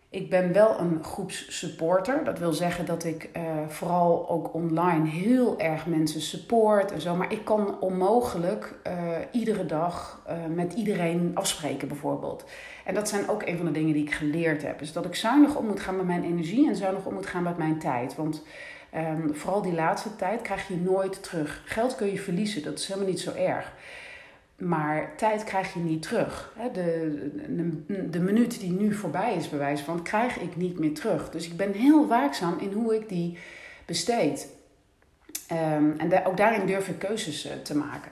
Ik 0.09 0.29
ben 0.29 0.53
wel 0.53 0.79
een 0.79 1.03
groepssupporter. 1.03 2.23
Dat 2.23 2.39
wil 2.39 2.53
zeggen 2.53 2.85
dat 2.85 3.03
ik 3.03 3.29
uh, 3.37 3.41
vooral 3.67 4.29
ook 4.29 4.53
online 4.53 5.07
heel 5.07 5.59
erg 5.59 5.85
mensen 5.85 6.21
support 6.21 6.91
en 6.91 7.01
zo. 7.01 7.15
Maar 7.15 7.31
ik 7.31 7.45
kan 7.45 7.79
onmogelijk 7.79 8.75
uh, 8.87 8.93
iedere 9.31 9.65
dag 9.65 10.21
uh, 10.29 10.55
met 10.55 10.73
iedereen 10.73 11.31
afspreken, 11.33 11.87
bijvoorbeeld. 11.87 12.45
En 12.85 12.93
dat 12.93 13.09
zijn 13.09 13.29
ook 13.29 13.43
een 13.45 13.57
van 13.57 13.65
de 13.65 13.71
dingen 13.71 13.93
die 13.93 14.03
ik 14.03 14.13
geleerd 14.13 14.61
heb. 14.61 14.81
Is 14.81 14.93
dat 14.93 15.05
ik 15.05 15.15
zuinig 15.15 15.55
om 15.55 15.65
moet 15.65 15.79
gaan 15.79 15.95
met 15.95 16.05
mijn 16.05 16.23
energie 16.23 16.67
en 16.67 16.75
zuinig 16.75 17.05
om 17.05 17.13
moet 17.13 17.25
gaan 17.25 17.43
met 17.43 17.57
mijn 17.57 17.79
tijd. 17.79 18.15
Want 18.15 18.43
um, 18.95 19.35
vooral 19.35 19.61
die 19.61 19.73
laatste 19.73 20.15
tijd 20.15 20.41
krijg 20.41 20.67
je 20.67 20.75
nooit 20.75 21.23
terug. 21.23 21.61
Geld 21.65 21.95
kun 21.95 22.11
je 22.11 22.19
verliezen, 22.19 22.63
dat 22.63 22.79
is 22.79 22.87
helemaal 22.87 23.09
niet 23.09 23.19
zo 23.19 23.33
erg. 23.33 23.73
Maar 24.57 25.15
tijd 25.15 25.43
krijg 25.43 25.73
je 25.73 25.79
niet 25.79 26.01
terug. 26.01 26.53
De, 26.73 27.29
de, 27.87 28.09
de, 28.09 28.19
minuut 28.19 28.59
die 28.59 28.71
nu 28.71 28.93
voorbij 28.93 29.35
is, 29.35 29.49
bewijs 29.49 29.81
van, 29.81 30.03
krijg 30.03 30.37
ik 30.37 30.55
niet 30.55 30.79
meer 30.79 30.93
terug. 30.93 31.29
Dus 31.29 31.47
ik 31.47 31.57
ben 31.57 31.71
heel 31.71 32.07
waakzaam 32.07 32.59
in 32.59 32.71
hoe 32.71 32.95
ik 32.95 33.09
die 33.09 33.37
besteed. 33.85 34.47
Um, 35.51 35.95
en 35.97 36.25
ook 36.25 36.37
daarin 36.37 36.65
durf 36.65 36.87
ik 36.87 36.99
keuzes 36.99 37.45
uh, 37.45 37.51
te 37.51 37.77
maken. 37.77 38.11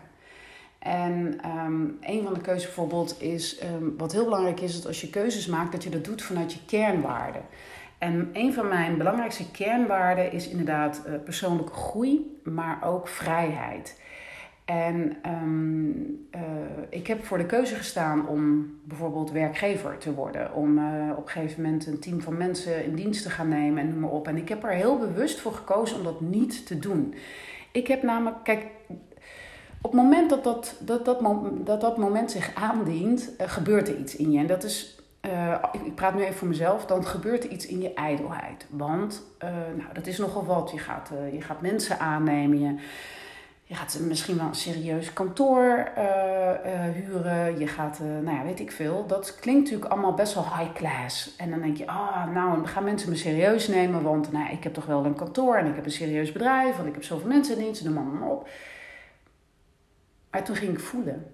En 0.79 1.39
um, 1.45 1.97
een 2.01 2.23
van 2.23 2.33
de 2.33 2.41
keuzes 2.41 2.65
bijvoorbeeld 2.65 3.21
is, 3.21 3.61
wat 3.97 4.11
heel 4.11 4.23
belangrijk 4.23 4.59
is, 4.59 4.75
dat 4.75 4.85
als 4.85 5.01
je 5.01 5.09
keuzes 5.09 5.47
maakt, 5.47 5.71
dat 5.71 5.83
je 5.83 5.89
dat 5.89 6.05
doet 6.05 6.21
vanuit 6.21 6.53
je 6.53 6.59
kernwaarden. 6.65 7.41
En 8.03 8.29
een 8.33 8.53
van 8.53 8.67
mijn 8.67 8.97
belangrijkste 8.97 9.51
kernwaarden 9.51 10.31
is 10.31 10.49
inderdaad 10.49 11.03
uh, 11.07 11.13
persoonlijke 11.23 11.73
groei, 11.73 12.39
maar 12.43 12.79
ook 12.83 13.07
vrijheid. 13.07 14.01
En 14.65 15.17
um, 15.25 16.27
uh, 16.35 16.41
ik 16.89 17.07
heb 17.07 17.25
voor 17.25 17.37
de 17.37 17.45
keuze 17.45 17.75
gestaan 17.75 18.27
om 18.27 18.71
bijvoorbeeld 18.83 19.31
werkgever 19.31 19.97
te 19.97 20.13
worden. 20.13 20.53
Om 20.53 20.77
uh, 20.77 21.09
op 21.15 21.25
een 21.25 21.31
gegeven 21.31 21.61
moment 21.61 21.87
een 21.87 21.99
team 21.99 22.21
van 22.21 22.37
mensen 22.37 22.85
in 22.85 22.95
dienst 22.95 23.23
te 23.23 23.29
gaan 23.29 23.49
nemen 23.49 23.83
en 23.83 23.89
noem 23.89 23.99
maar 23.99 24.09
op. 24.09 24.27
En 24.27 24.37
ik 24.37 24.49
heb 24.49 24.63
er 24.63 24.71
heel 24.71 24.97
bewust 24.97 25.39
voor 25.39 25.53
gekozen 25.53 25.97
om 25.97 26.03
dat 26.03 26.21
niet 26.21 26.67
te 26.67 26.79
doen. 26.79 27.13
Ik 27.71 27.87
heb 27.87 28.03
namelijk, 28.03 28.43
kijk, 28.43 28.65
op 29.81 29.91
het 29.91 30.01
moment 30.01 30.29
dat 30.29 30.43
dat, 30.43 30.75
dat, 30.79 31.05
dat, 31.05 31.21
dat, 31.65 31.81
dat 31.81 31.97
moment 31.97 32.31
zich 32.31 32.55
aandient, 32.55 33.31
gebeurt 33.37 33.87
er 33.87 33.97
iets 33.97 34.15
in 34.15 34.31
je. 34.31 34.39
En 34.39 34.47
dat 34.47 34.63
is, 34.63 35.02
ik, 35.71 35.81
ik, 35.81 35.95
praat 35.95 36.15
nu 36.15 36.21
even 36.21 36.35
voor 36.35 36.47
mezelf, 36.47 36.85
dan 36.85 37.05
gebeurt 37.05 37.43
er 37.43 37.49
iets 37.49 37.65
in 37.65 37.81
je 37.81 37.93
ijdelheid. 37.93 38.65
Want 38.69 39.23
nou, 39.77 39.93
dat 39.93 40.07
is 40.07 40.17
nogal 40.17 40.45
wat. 40.45 40.71
Je 40.71 40.77
gaat, 40.77 41.11
je 41.31 41.41
gaat 41.41 41.61
mensen 41.61 41.99
aannemen. 41.99 42.59
Je, 43.63 43.75
gaat 43.75 43.99
misschien 43.99 44.37
wel 44.37 44.45
een 44.45 44.55
serieus 44.55 45.13
kantoor 45.13 45.91
huren. 46.93 47.59
Je 47.59 47.67
gaat, 47.67 47.99
nou 47.99 48.37
ja, 48.37 48.43
weet 48.43 48.59
ik 48.59 48.71
veel. 48.71 49.07
Dat 49.07 49.35
klinkt 49.39 49.63
natuurlijk 49.63 49.91
allemaal 49.91 50.13
best 50.13 50.33
wel 50.33 50.57
high 50.57 50.73
class. 50.73 51.35
En 51.35 51.49
dan 51.49 51.61
denk 51.61 51.77
je, 51.77 51.87
ah, 51.87 52.27
nou, 52.33 52.65
gaan 52.67 52.83
mensen 52.83 53.09
me 53.09 53.15
serieus 53.15 53.67
nemen. 53.67 54.01
Want 54.01 54.31
nou, 54.31 54.51
ik 54.51 54.63
heb 54.63 54.73
toch 54.73 54.85
wel 54.85 55.05
een 55.05 55.15
kantoor 55.15 55.55
en 55.55 55.65
ik 55.65 55.75
heb 55.75 55.85
een 55.85 55.91
serieus 55.91 56.31
bedrijf. 56.31 56.75
Want 56.75 56.87
ik 56.87 56.93
heb 56.93 57.03
zoveel 57.03 57.27
mensen 57.27 57.57
in 57.57 57.63
dienst, 57.63 57.83
noem 57.83 58.19
maar 58.19 58.29
op. 58.29 58.47
Maar 60.33 60.43
toen 60.43 60.55
ging 60.55 60.71
ik 60.71 60.79
voelen. 60.79 61.33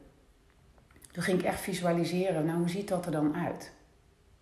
Toen 1.12 1.24
ging 1.24 1.40
ik 1.40 1.46
echt 1.46 1.62
visualiseren, 1.62 2.46
nou, 2.46 2.58
hoe 2.58 2.70
ziet 2.70 2.88
dat 2.88 3.06
er 3.06 3.12
dan 3.12 3.36
uit? 3.36 3.74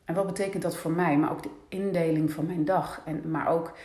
En 0.08 0.14
wat 0.14 0.26
betekent 0.26 0.64
dat 0.64 0.78
voor 0.78 0.92
mij? 0.92 1.18
Maar 1.18 1.32
ook 1.32 1.44
de 1.44 1.50
indeling 1.68 2.32
van 2.32 2.46
mijn 2.46 2.66
dag. 2.66 3.02
En, 3.06 3.32
maar 3.32 3.48
ook 3.48 3.78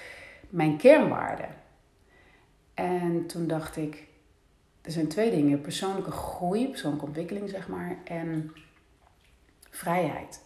mijn 0.49 0.77
kernwaarden. 0.77 1.49
En 2.75 3.27
toen 3.27 3.47
dacht 3.47 3.77
ik, 3.77 4.07
er 4.83 4.91
zijn 4.91 5.09
twee 5.09 5.31
dingen: 5.31 5.61
persoonlijke 5.61 6.11
groei, 6.11 6.69
persoonlijke 6.69 7.07
ontwikkeling, 7.07 7.49
zeg 7.49 7.69
maar, 7.69 7.97
en 8.05 8.53
vrijheid. 9.71 10.41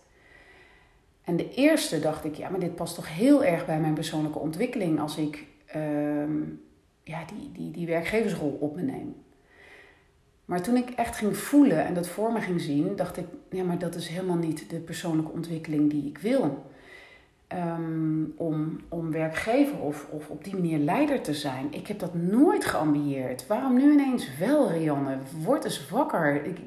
En 1.24 1.36
de 1.36 1.54
eerste 1.54 2.00
dacht 2.00 2.24
ik, 2.24 2.34
ja, 2.34 2.48
maar 2.48 2.60
dit 2.60 2.74
past 2.74 2.94
toch 2.94 3.14
heel 3.14 3.44
erg 3.44 3.66
bij 3.66 3.80
mijn 3.80 3.94
persoonlijke 3.94 4.38
ontwikkeling 4.38 5.00
als 5.00 5.16
ik 5.16 5.44
uh, 5.76 6.22
ja, 7.02 7.24
die, 7.24 7.52
die, 7.52 7.70
die 7.70 7.86
werkgeversrol 7.86 8.56
op 8.60 8.76
me 8.76 8.82
neem. 8.82 9.24
Maar 10.46 10.62
toen 10.62 10.76
ik 10.76 10.90
echt 10.90 11.16
ging 11.16 11.36
voelen 11.36 11.84
en 11.84 11.94
dat 11.94 12.08
voor 12.08 12.32
me 12.32 12.40
ging 12.40 12.60
zien, 12.60 12.96
dacht 12.96 13.16
ik, 13.16 13.26
ja, 13.50 13.64
maar 13.64 13.78
dat 13.78 13.94
is 13.94 14.08
helemaal 14.08 14.36
niet 14.36 14.70
de 14.70 14.78
persoonlijke 14.78 15.32
ontwikkeling 15.32 15.90
die 15.90 16.06
ik 16.06 16.18
wil. 16.18 16.64
Um, 17.52 18.32
om, 18.36 18.80
om 18.88 19.10
werkgever 19.10 19.78
of, 19.78 20.06
of 20.10 20.28
op 20.28 20.44
die 20.44 20.54
manier 20.54 20.78
leider 20.78 21.20
te 21.20 21.34
zijn. 21.34 21.66
Ik 21.70 21.86
heb 21.86 21.98
dat 21.98 22.14
nooit 22.14 22.64
geambieerd. 22.64 23.46
Waarom 23.46 23.74
nu 23.74 23.92
ineens 23.92 24.28
wel, 24.38 24.70
Rianne? 24.70 25.18
Word 25.42 25.64
eens 25.64 25.88
wakker. 25.88 26.44
Ik, 26.44 26.58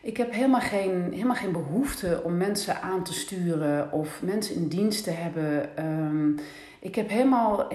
ik 0.00 0.16
heb 0.16 0.32
helemaal 0.32 0.60
geen, 0.60 1.12
helemaal 1.12 1.34
geen 1.34 1.52
behoefte 1.52 2.20
om 2.24 2.36
mensen 2.36 2.82
aan 2.82 3.04
te 3.04 3.12
sturen 3.12 3.92
of 3.92 4.22
mensen 4.22 4.54
in 4.54 4.68
dienst 4.68 5.04
te 5.04 5.10
hebben. 5.10 5.84
Um, 5.86 6.38
ik 6.80 6.94
heb 6.94 7.08
helemaal. 7.08 7.70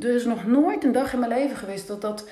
Er 0.00 0.14
is 0.14 0.24
nog 0.24 0.46
nooit 0.46 0.84
een 0.84 0.92
dag 0.92 1.12
in 1.12 1.18
mijn 1.18 1.32
leven 1.32 1.56
geweest 1.56 1.86
dat 1.86 2.00
dat 2.00 2.28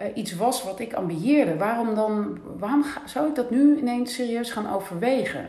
uh, 0.00 0.06
iets 0.14 0.36
was 0.36 0.62
wat 0.62 0.80
ik 0.80 0.92
ambieerde. 0.92 1.56
Waarom 1.56 1.94
dan? 1.94 2.38
Waarom 2.58 2.84
zou 3.06 3.28
ik 3.28 3.34
dat 3.34 3.50
nu 3.50 3.76
ineens 3.78 4.14
serieus 4.14 4.50
gaan 4.50 4.74
overwegen? 4.74 5.48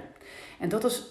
En 0.60 0.70
dat 0.70 0.84
is 0.84 1.04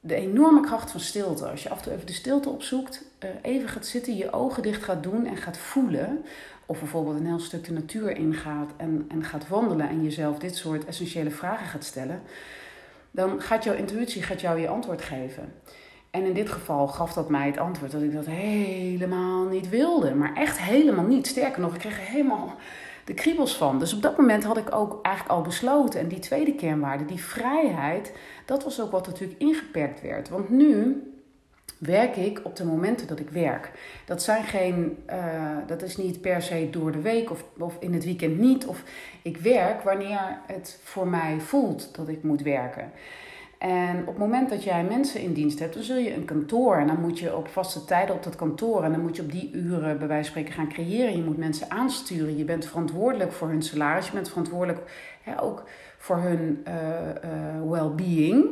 de 0.00 0.14
enorme 0.14 0.60
kracht 0.60 0.90
van 0.90 1.00
stilte. 1.00 1.46
Als 1.46 1.62
je 1.62 1.70
af 1.70 1.76
en 1.76 1.82
toe 1.82 1.92
even 1.92 2.06
de 2.06 2.12
stilte 2.12 2.48
opzoekt, 2.48 3.04
uh, 3.24 3.30
even 3.42 3.68
gaat 3.68 3.86
zitten, 3.86 4.16
je 4.16 4.32
ogen 4.32 4.62
dicht 4.62 4.84
gaat 4.84 5.02
doen 5.02 5.26
en 5.26 5.36
gaat 5.36 5.58
voelen. 5.58 6.24
Of 6.66 6.78
bijvoorbeeld 6.78 7.16
een 7.16 7.26
heel 7.26 7.40
stuk 7.40 7.64
de 7.64 7.72
natuur 7.72 8.16
ingaat 8.16 8.70
en, 8.76 9.04
en 9.08 9.24
gaat 9.24 9.48
wandelen 9.48 9.88
en 9.88 10.02
jezelf 10.02 10.38
dit 10.38 10.56
soort 10.56 10.84
essentiële 10.84 11.30
vragen 11.30 11.66
gaat 11.66 11.84
stellen. 11.84 12.22
Dan 13.10 13.42
gaat 13.42 13.64
jouw 13.64 13.74
intuïtie 13.74 14.22
gaat 14.22 14.40
jou 14.40 14.60
je 14.60 14.68
antwoord 14.68 15.02
geven. 15.02 15.52
En 16.10 16.24
in 16.24 16.34
dit 16.34 16.48
geval 16.48 16.86
gaf 16.86 17.12
dat 17.12 17.28
mij 17.28 17.46
het 17.46 17.58
antwoord 17.58 17.92
dat 17.92 18.02
ik 18.02 18.12
dat 18.12 18.26
helemaal 18.26 19.44
niet 19.44 19.68
wilde. 19.68 20.14
Maar 20.14 20.34
echt 20.34 20.58
helemaal 20.58 21.06
niet. 21.06 21.26
Sterker 21.26 21.60
nog, 21.60 21.74
ik 21.74 21.80
kreeg 21.80 21.98
er 21.98 22.12
helemaal 22.12 22.56
de 23.08 23.14
kriebels 23.14 23.56
van. 23.56 23.78
Dus 23.78 23.94
op 23.94 24.02
dat 24.02 24.16
moment 24.16 24.44
had 24.44 24.56
ik 24.56 24.74
ook 24.74 24.98
eigenlijk 25.02 25.36
al 25.36 25.42
besloten. 25.42 26.00
En 26.00 26.08
die 26.08 26.18
tweede 26.18 26.54
kernwaarde, 26.54 27.04
die 27.04 27.22
vrijheid, 27.22 28.12
dat 28.44 28.64
was 28.64 28.80
ook 28.80 28.90
wat 28.90 29.06
natuurlijk 29.06 29.40
ingeperkt 29.40 30.00
werd. 30.00 30.28
Want 30.28 30.48
nu 30.50 31.02
werk 31.78 32.16
ik 32.16 32.40
op 32.44 32.56
de 32.56 32.64
momenten 32.64 33.06
dat 33.06 33.18
ik 33.18 33.30
werk. 33.30 33.70
Dat 34.04 34.22
zijn 34.22 34.44
geen, 34.44 34.98
uh, 35.10 35.56
dat 35.66 35.82
is 35.82 35.96
niet 35.96 36.20
per 36.20 36.42
se 36.42 36.68
door 36.70 36.92
de 36.92 37.00
week 37.00 37.30
of, 37.30 37.44
of 37.58 37.76
in 37.80 37.94
het 37.94 38.04
weekend 38.04 38.38
niet. 38.38 38.66
Of 38.66 38.82
ik 39.22 39.36
werk 39.36 39.82
wanneer 39.82 40.38
het 40.46 40.80
voor 40.82 41.08
mij 41.08 41.40
voelt 41.40 41.94
dat 41.96 42.08
ik 42.08 42.22
moet 42.22 42.42
werken. 42.42 42.90
En 43.58 44.00
op 44.00 44.06
het 44.06 44.18
moment 44.18 44.48
dat 44.48 44.64
jij 44.64 44.84
mensen 44.84 45.20
in 45.20 45.32
dienst 45.32 45.58
hebt, 45.58 45.74
dan 45.74 45.82
zul 45.82 45.96
je 45.96 46.14
een 46.14 46.24
kantoor. 46.24 46.76
En 46.76 46.86
dan 46.86 47.00
moet 47.00 47.18
je 47.18 47.36
op 47.36 47.48
vaste 47.48 47.84
tijden 47.84 48.14
op 48.14 48.22
dat 48.22 48.36
kantoor. 48.36 48.84
En 48.84 48.92
dan 48.92 49.00
moet 49.00 49.16
je 49.16 49.22
op 49.22 49.32
die 49.32 49.50
uren 49.52 49.98
bij 49.98 50.08
wijze 50.08 50.30
van 50.32 50.40
spreken 50.40 50.52
gaan 50.52 50.72
creëren. 50.72 51.16
Je 51.16 51.22
moet 51.22 51.36
mensen 51.36 51.70
aansturen. 51.70 52.36
Je 52.36 52.44
bent 52.44 52.66
verantwoordelijk 52.66 53.32
voor 53.32 53.48
hun 53.48 53.62
salaris. 53.62 54.06
Je 54.06 54.12
bent 54.12 54.28
verantwoordelijk 54.28 54.80
hè, 55.22 55.42
ook 55.42 55.64
voor 55.98 56.16
hun 56.16 56.64
uh, 56.68 57.70
well-being. 57.70 58.46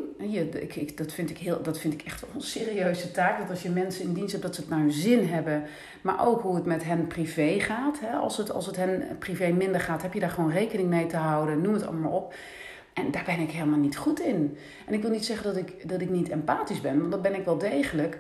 Ik, 0.55 0.75
ik, 0.75 0.97
dat, 0.97 1.13
vind 1.13 1.31
ik 1.31 1.39
heel, 1.39 1.63
dat 1.63 1.79
vind 1.79 1.95
ik 1.95 2.03
echt 2.03 2.25
een 2.35 2.41
serieuze 2.41 3.11
taak. 3.11 3.39
Dat 3.39 3.51
als 3.51 3.63
je 3.63 3.71
mensen 3.71 4.05
in 4.05 4.13
dienst 4.13 4.33
hebt, 4.33 4.45
dat 4.45 4.55
ze 4.55 4.61
het 4.61 4.71
naar 4.71 4.79
hun 4.79 4.93
zin 4.93 5.27
hebben. 5.27 5.63
Maar 6.03 6.27
ook 6.27 6.41
hoe 6.41 6.55
het 6.55 6.67
met 6.67 6.85
hen 6.85 7.07
privé 7.07 7.61
gaat. 7.61 8.01
Hè. 8.01 8.17
Als, 8.17 8.37
het, 8.37 8.53
als 8.53 8.67
het 8.67 8.77
hen 8.77 9.17
privé 9.19 9.53
minder 9.53 9.81
gaat, 9.81 10.03
heb 10.03 10.13
je 10.13 10.21
daar 10.21 10.31
gewoon 10.31 10.51
rekening 10.51 10.89
mee 10.89 11.07
te 11.07 11.17
houden. 11.17 11.61
Noem 11.61 11.75
het 11.75 11.87
allemaal 11.87 12.13
op. 12.13 12.35
En 12.97 13.11
daar 13.11 13.25
ben 13.27 13.41
ik 13.41 13.51
helemaal 13.51 13.79
niet 13.79 13.97
goed 13.97 14.21
in. 14.21 14.57
En 14.87 14.95
ik 14.95 15.03
wil 15.03 15.11
niet 15.11 15.25
zeggen 15.25 15.47
dat 15.47 15.57
ik, 15.57 15.89
dat 15.89 16.01
ik 16.01 16.11
niet 16.11 16.29
empathisch 16.29 16.81
ben, 16.81 16.99
want 16.99 17.11
dat 17.11 17.23
ben 17.23 17.35
ik 17.35 17.45
wel 17.45 17.59
degelijk. 17.59 18.19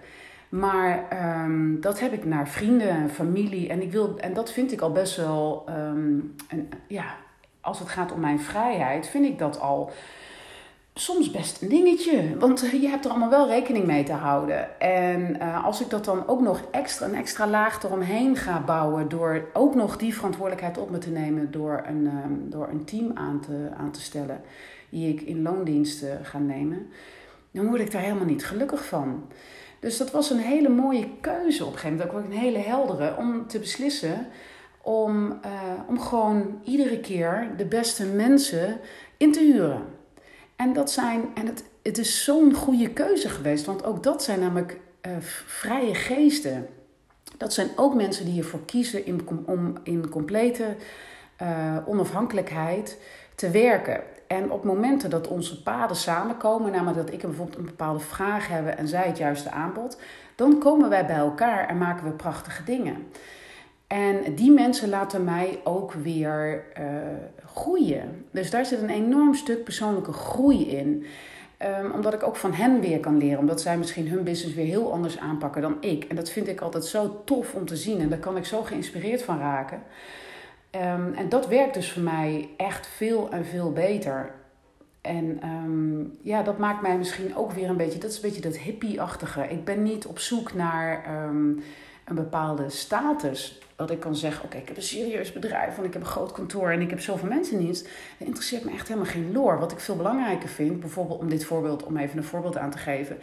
Maar 0.49 1.09
um, 1.45 1.81
dat 1.81 2.01
heb 2.01 2.13
ik 2.13 2.25
naar 2.25 2.49
vrienden 2.49 2.89
en 2.89 3.11
familie. 3.11 3.69
En, 3.69 3.83
ik 3.83 3.93
wil, 3.93 4.19
en 4.19 4.35
dat 4.35 4.53
vind 4.53 4.73
ik 4.73 4.81
al 4.81 4.93
best 4.93 5.17
wel. 5.17 5.65
Um, 5.69 6.35
een, 6.49 6.69
ja, 6.89 7.17
als 7.61 7.79
het 7.79 7.89
gaat 7.89 8.13
om 8.13 8.21
mijn 8.21 8.41
vrijheid, 8.41 9.09
vind 9.09 9.25
ik 9.25 9.39
dat 9.39 9.61
al 9.61 9.91
soms 10.99 11.31
best 11.31 11.63
een 11.63 11.69
dingetje. 11.69 12.39
Want 12.39 12.63
eh, 12.63 12.73
je 12.73 12.89
hebt 12.89 13.05
er 13.05 13.11
allemaal 13.11 13.31
wel 13.31 13.49
rekening 13.49 13.87
mee 13.87 14.05
te 14.05 14.13
houden. 14.13 14.81
En 14.81 15.37
uh, 15.37 15.65
als 15.65 15.81
ik 15.81 15.91
dat 15.91 16.05
dan 16.05 16.29
ook 16.29 16.41
nog 16.41 16.63
extra, 16.71 17.07
een 17.07 17.15
extra 17.15 17.49
laag 17.49 17.83
eromheen 17.83 18.37
ga 18.37 18.61
bouwen. 18.61 19.09
door 19.09 19.49
ook 19.53 19.75
nog 19.75 19.97
die 19.97 20.15
verantwoordelijkheid 20.15 20.79
op 20.79 20.91
me 20.91 20.99
te 20.99 21.11
nemen. 21.11 21.51
door 21.51 21.83
een, 21.87 22.07
um, 22.25 22.51
door 22.51 22.69
een 22.69 22.85
team 22.85 23.11
aan 23.15 23.41
te, 23.41 23.69
aan 23.77 23.91
te 23.91 24.01
stellen. 24.01 24.41
die 24.91 25.09
ik 25.09 25.21
in 25.21 25.43
loondiensten 25.43 26.25
ga 26.25 26.39
nemen. 26.39 26.87
dan 27.51 27.67
word 27.67 27.81
ik 27.81 27.91
daar 27.91 28.03
helemaal 28.03 28.25
niet 28.25 28.45
gelukkig 28.45 28.85
van. 28.85 29.25
Dus 29.81 29.97
dat 29.97 30.11
was 30.11 30.31
een 30.31 30.39
hele 30.39 30.69
mooie 30.69 31.09
keuze 31.21 31.65
op 31.65 31.73
een 31.73 31.79
gegeven 31.79 32.07
moment. 32.07 32.17
Ook 32.17 32.25
een 32.25 32.39
hele 32.39 32.59
heldere. 32.59 33.17
om 33.17 33.47
te 33.47 33.59
beslissen. 33.59 34.27
Om, 34.83 35.41
om 35.89 36.01
gewoon 36.01 36.61
iedere 36.65 37.01
keer 37.01 37.51
de 37.57 37.65
beste 37.65 38.05
mensen 38.05 38.79
in 39.17 39.33
te 39.33 39.41
huren. 39.41 39.96
En 40.57 40.73
dat 40.73 40.91
zijn, 40.91 41.23
en 41.35 41.47
het, 41.47 41.65
het 41.83 41.99
is 41.99 42.25
zo'n 42.25 42.55
goede 42.55 42.91
keuze 42.91 43.29
geweest, 43.29 43.65
want 43.65 43.85
ook 43.85 44.03
dat 44.03 44.23
zijn 44.23 44.41
namelijk 44.41 44.79
uh, 45.07 45.13
vrije 45.47 45.95
geesten. 45.95 46.67
Dat 47.37 47.53
zijn 47.53 47.69
ook 47.77 47.95
mensen 47.95 48.25
die 48.25 48.39
ervoor 48.39 48.65
kiezen 48.65 49.03
om 49.47 49.75
in 49.83 50.09
complete 50.09 50.77
uh, 51.43 51.77
onafhankelijkheid 51.87 52.99
te 53.35 53.51
werken. 53.51 54.01
En 54.27 54.51
op 54.51 54.65
momenten 54.65 55.11
dat 55.11 55.29
onze 55.29 55.63
paden 55.63 55.97
samenkomen, 55.97 56.73
namelijk 56.73 56.97
dat 56.97 57.13
ik 57.13 57.21
bijvoorbeeld 57.21 57.59
een 57.59 57.65
bepaalde 57.65 58.01
vraag 58.01 58.49
heb 58.49 58.67
en 58.67 58.89
zij 58.89 59.07
het 59.07 59.19
juiste 59.19 59.51
aanbod, 59.51 59.99
dan 60.35 60.59
komen 60.59 60.89
wij 60.89 61.07
bij 61.07 61.17
elkaar 61.17 61.69
en 61.69 61.79
maken 61.79 62.05
we 62.05 62.11
prachtige 62.11 62.65
dingen. 62.65 63.07
En 63.87 64.35
die 64.35 64.51
mensen 64.51 64.89
laten 64.89 65.25
mij 65.25 65.61
ook 65.65 65.93
weer 65.93 66.65
uh, 66.79 66.85
groeien. 67.57 68.27
Dus 68.31 68.51
daar 68.51 68.67
zit 68.67 68.83
een 68.83 68.91
enorm 68.91 69.35
stuk 69.35 69.65
persoonlijke 69.65 70.13
groei 70.13 70.69
in. 70.69 71.05
Um, 71.83 71.93
omdat 71.93 72.15
ik 72.15 72.23
ook 72.23 72.37
van 72.37 72.53
hen 72.53 72.81
weer 72.81 73.01
kan 73.01 73.17
leren. 73.17 73.39
Omdat 73.39 73.61
zij 73.61 73.79
misschien 73.79 74.09
hun 74.09 74.25
business 74.25 74.55
weer 74.57 74.67
heel 74.67 74.93
anders 74.93 75.19
aanpakken 75.19 75.63
dan 75.63 75.77
ik. 75.81 76.05
En 76.05 76.17
dat 76.17 76.31
vind 76.31 76.49
ik 76.49 76.61
altijd 76.61 76.85
zo 76.85 77.23
tof 77.25 77.55
om 77.55 77.67
te 77.67 77.77
zien. 77.77 78.01
En 78.01 78.09
daar 78.09 78.19
kan 78.19 78.37
ik 78.37 78.45
zo 78.45 78.63
geïnspireerd 78.63 79.23
van 79.23 79.39
raken. 79.39 79.83
Um, 80.71 81.15
en 81.15 81.29
dat 81.29 81.49
werkt 81.49 81.75
dus 81.75 81.93
voor 81.93 82.03
mij 82.03 82.49
echt 82.57 82.87
veel 82.87 83.31
en 83.31 83.45
veel 83.45 83.73
beter. 83.73 84.31
En 85.01 85.41
um, 85.49 86.19
ja, 86.23 86.43
dat 86.43 86.59
maakt 86.59 86.83
mij 86.83 86.99
misschien 86.99 87.37
ook 87.37 87.53
weer 87.53 87.69
een 87.69 87.77
beetje... 87.77 87.99
Dat 87.99 88.11
is 88.11 88.17
een 88.17 88.23
beetje 88.23 88.49
dat 88.49 88.59
hippie-achtige. 88.59 89.49
Ik 89.49 89.65
ben 89.65 89.83
niet 89.83 90.07
op 90.07 90.19
zoek 90.19 90.55
naar 90.55 91.05
een 92.07 92.15
bepaalde 92.15 92.71
status. 92.71 93.61
Dat 93.77 93.91
ik 93.91 94.01
kan 94.01 94.17
zeggen, 94.17 94.45
oké, 94.45 94.57
ik 94.57 94.69
heb 94.69 94.77
een 94.77 94.83
serieus 94.83 95.33
bedrijf, 95.33 95.75
want 95.75 95.87
ik 95.87 95.93
heb 95.93 96.03
een 96.03 96.09
groot 96.09 96.33
kantoor 96.33 96.71
en 96.71 96.81
ik 96.81 96.91
heb 96.91 97.01
zoveel 97.01 97.29
mensen 97.29 97.59
in 97.59 97.65
dienst. 97.65 97.83
Dat 98.19 98.27
interesseert 98.27 98.65
me 98.65 98.71
echt 98.71 98.89
helemaal 98.89 99.11
geen 99.11 99.33
loor. 99.33 99.59
Wat 99.59 99.73
ik 99.73 99.81
veel 99.81 99.97
belangrijker 99.97 100.49
vind, 100.49 100.81
bijvoorbeeld 100.81 101.21
om 101.21 101.29
dit 101.29 101.45
voorbeeld, 101.45 101.85
om 101.85 101.97
even 101.97 102.19
een 102.19 102.25
voorbeeld 102.25 102.57
aan 102.57 102.71
te 102.71 102.79
geven. 102.79 103.19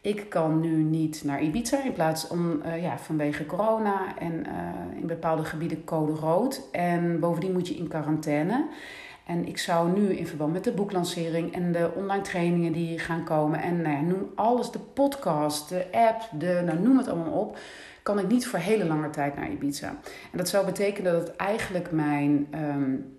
Ik 0.00 0.28
kan 0.28 0.60
nu 0.60 0.82
niet 0.82 1.22
naar 1.24 1.42
Ibiza 1.42 1.84
in 1.84 1.92
plaats 1.92 2.28
om, 2.28 2.62
uh, 2.66 2.82
ja, 2.82 2.98
vanwege 2.98 3.46
corona 3.46 4.18
en 4.18 4.32
uh, 4.32 5.00
in 5.00 5.06
bepaalde 5.06 5.44
gebieden 5.44 5.84
code 5.84 6.12
rood. 6.12 6.62
En 6.72 7.20
bovendien 7.20 7.52
moet 7.52 7.68
je 7.68 7.74
in 7.74 7.88
quarantaine. 7.88 8.68
En 9.26 9.46
ik 9.46 9.58
zou 9.58 10.00
nu 10.00 10.16
in 10.16 10.26
verband 10.26 10.52
met 10.52 10.64
de 10.64 10.72
boeklancering 10.72 11.54
en 11.54 11.72
de 11.72 11.90
online 11.94 12.22
trainingen 12.22 12.72
die 12.72 12.98
gaan 12.98 13.24
komen. 13.24 13.62
En 13.62 13.82
nou 13.82 13.94
ja, 13.94 14.00
noem 14.00 14.30
alles, 14.34 14.70
de 14.70 14.78
podcast, 14.78 15.68
de 15.68 15.86
app, 15.92 16.28
de, 16.38 16.62
nou, 16.64 16.78
noem 16.78 16.98
het 16.98 17.08
allemaal 17.08 17.32
op 17.32 17.58
kan 18.06 18.18
ik 18.18 18.28
niet 18.28 18.46
voor 18.46 18.58
hele 18.58 18.86
lange 18.86 19.10
tijd 19.10 19.36
naar 19.36 19.50
Ibiza. 19.50 19.88
En 20.32 20.38
dat 20.38 20.48
zou 20.48 20.66
betekenen 20.66 21.12
dat 21.12 21.26
het 21.26 21.36
eigenlijk 21.36 21.90
mijn 21.90 22.46
um, 22.54 23.16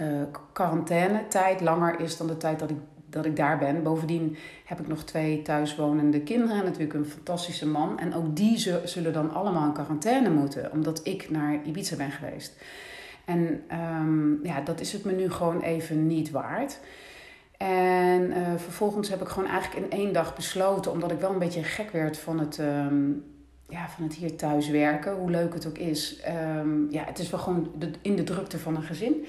uh, 0.00 0.22
quarantaine-tijd 0.52 1.60
langer 1.60 2.00
is 2.00 2.16
dan 2.16 2.26
de 2.26 2.36
tijd 2.36 2.58
dat 2.58 2.70
ik, 2.70 2.76
dat 3.06 3.24
ik 3.24 3.36
daar 3.36 3.58
ben. 3.58 3.82
Bovendien 3.82 4.36
heb 4.64 4.80
ik 4.80 4.86
nog 4.86 5.04
twee 5.04 5.42
thuiswonende 5.42 6.20
kinderen 6.20 6.56
en 6.56 6.64
natuurlijk 6.64 6.94
een 6.94 7.06
fantastische 7.06 7.66
man. 7.66 7.98
En 7.98 8.14
ook 8.14 8.36
die 8.36 8.58
zullen 8.84 9.12
dan 9.12 9.32
allemaal 9.32 9.66
in 9.66 9.72
quarantaine 9.72 10.30
moeten, 10.30 10.72
omdat 10.72 11.00
ik 11.06 11.30
naar 11.30 11.58
Ibiza 11.64 11.96
ben 11.96 12.10
geweest. 12.10 12.62
En 13.24 13.62
um, 14.00 14.40
ja, 14.42 14.60
dat 14.60 14.80
is 14.80 14.92
het 14.92 15.04
me 15.04 15.12
nu 15.12 15.30
gewoon 15.30 15.60
even 15.60 16.06
niet 16.06 16.30
waard. 16.30 16.80
En 17.56 18.22
uh, 18.30 18.36
vervolgens 18.56 19.08
heb 19.08 19.20
ik 19.20 19.28
gewoon 19.28 19.48
eigenlijk 19.48 19.84
in 19.84 19.98
één 19.98 20.12
dag 20.12 20.34
besloten, 20.34 20.92
omdat 20.92 21.10
ik 21.10 21.20
wel 21.20 21.32
een 21.32 21.38
beetje 21.38 21.62
gek 21.62 21.90
werd 21.90 22.18
van 22.18 22.38
het. 22.38 22.58
Um, 22.58 23.29
ja, 23.70 23.88
van 23.88 24.04
het 24.04 24.14
hier 24.14 24.36
thuis 24.36 24.68
werken, 24.68 25.14
hoe 25.14 25.30
leuk 25.30 25.54
het 25.54 25.66
ook 25.66 25.78
is. 25.78 26.22
Um, 26.58 26.90
ja, 26.90 27.04
het 27.04 27.18
is 27.18 27.30
wel 27.30 27.40
gewoon 27.40 27.70
in 28.02 28.16
de 28.16 28.24
drukte 28.24 28.58
van 28.58 28.76
een 28.76 28.82
gezin. 28.82 29.24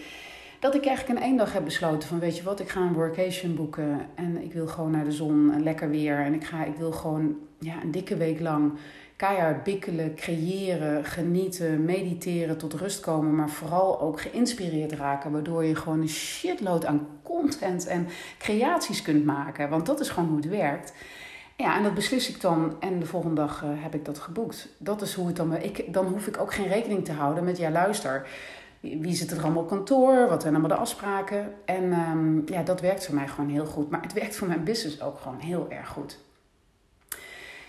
Dat 0.59 0.75
ik 0.75 0.85
eigenlijk 0.85 1.19
in 1.19 1.25
één 1.25 1.37
dag 1.37 1.53
heb 1.53 1.63
besloten 1.63 2.09
van 2.09 2.19
weet 2.19 2.37
je 2.37 2.43
wat, 2.43 2.59
ik 2.59 2.69
ga 2.69 2.81
een 2.81 2.93
workation 2.93 3.55
boeken. 3.55 3.99
En 4.15 4.43
ik 4.43 4.53
wil 4.53 4.67
gewoon 4.67 4.91
naar 4.91 5.03
de 5.03 5.11
zon 5.11 5.51
en 5.53 5.63
lekker 5.63 5.89
weer. 5.89 6.19
En 6.19 6.33
ik, 6.33 6.43
ga, 6.43 6.63
ik 6.63 6.75
wil 6.75 6.91
gewoon 6.91 7.35
ja, 7.59 7.81
een 7.83 7.91
dikke 7.91 8.17
week 8.17 8.39
lang 8.39 8.73
keihard 9.15 9.63
bikkelen, 9.63 10.15
creëren, 10.15 11.05
genieten, 11.05 11.85
mediteren, 11.85 12.57
tot 12.57 12.73
rust 12.73 12.99
komen. 12.99 13.35
Maar 13.35 13.49
vooral 13.49 14.01
ook 14.01 14.21
geïnspireerd 14.21 14.91
raken. 14.91 15.31
Waardoor 15.31 15.65
je 15.65 15.75
gewoon 15.75 16.01
een 16.01 16.09
shitload 16.09 16.85
aan 16.85 17.07
content 17.23 17.87
en 17.87 18.07
creaties 18.37 19.01
kunt 19.01 19.25
maken. 19.25 19.69
Want 19.69 19.85
dat 19.85 19.99
is 19.99 20.09
gewoon 20.09 20.29
hoe 20.29 20.37
het 20.37 20.49
werkt. 20.49 20.93
Ja, 21.61 21.77
en 21.77 21.83
dat 21.83 21.93
beslis 21.93 22.29
ik 22.29 22.41
dan 22.41 22.75
en 22.79 22.99
de 22.99 23.05
volgende 23.05 23.35
dag 23.35 23.63
uh, 23.63 23.69
heb 23.73 23.95
ik 23.95 24.05
dat 24.05 24.19
geboekt. 24.19 24.67
Dat 24.77 25.01
is 25.01 25.13
hoe 25.13 25.27
het 25.27 25.35
dan... 25.35 25.55
Ik, 25.55 25.93
dan 25.93 26.05
hoef 26.05 26.27
ik 26.27 26.39
ook 26.39 26.53
geen 26.53 26.67
rekening 26.67 27.05
te 27.05 27.11
houden 27.11 27.43
met, 27.43 27.57
ja 27.57 27.69
luister, 27.69 28.27
wie 28.79 29.13
zit 29.13 29.31
er 29.31 29.43
allemaal 29.43 29.61
op 29.61 29.69
kantoor? 29.69 30.27
Wat 30.29 30.41
zijn 30.41 30.53
allemaal 30.53 30.77
de 30.77 30.83
afspraken? 30.83 31.53
En 31.65 31.83
um, 31.83 32.43
ja, 32.45 32.63
dat 32.63 32.81
werkt 32.81 33.05
voor 33.05 33.15
mij 33.15 33.27
gewoon 33.27 33.49
heel 33.49 33.65
goed. 33.65 33.89
Maar 33.89 34.01
het 34.01 34.13
werkt 34.13 34.35
voor 34.35 34.47
mijn 34.47 34.63
business 34.63 35.01
ook 35.01 35.19
gewoon 35.19 35.39
heel 35.39 35.65
erg 35.69 35.87
goed. 35.87 36.19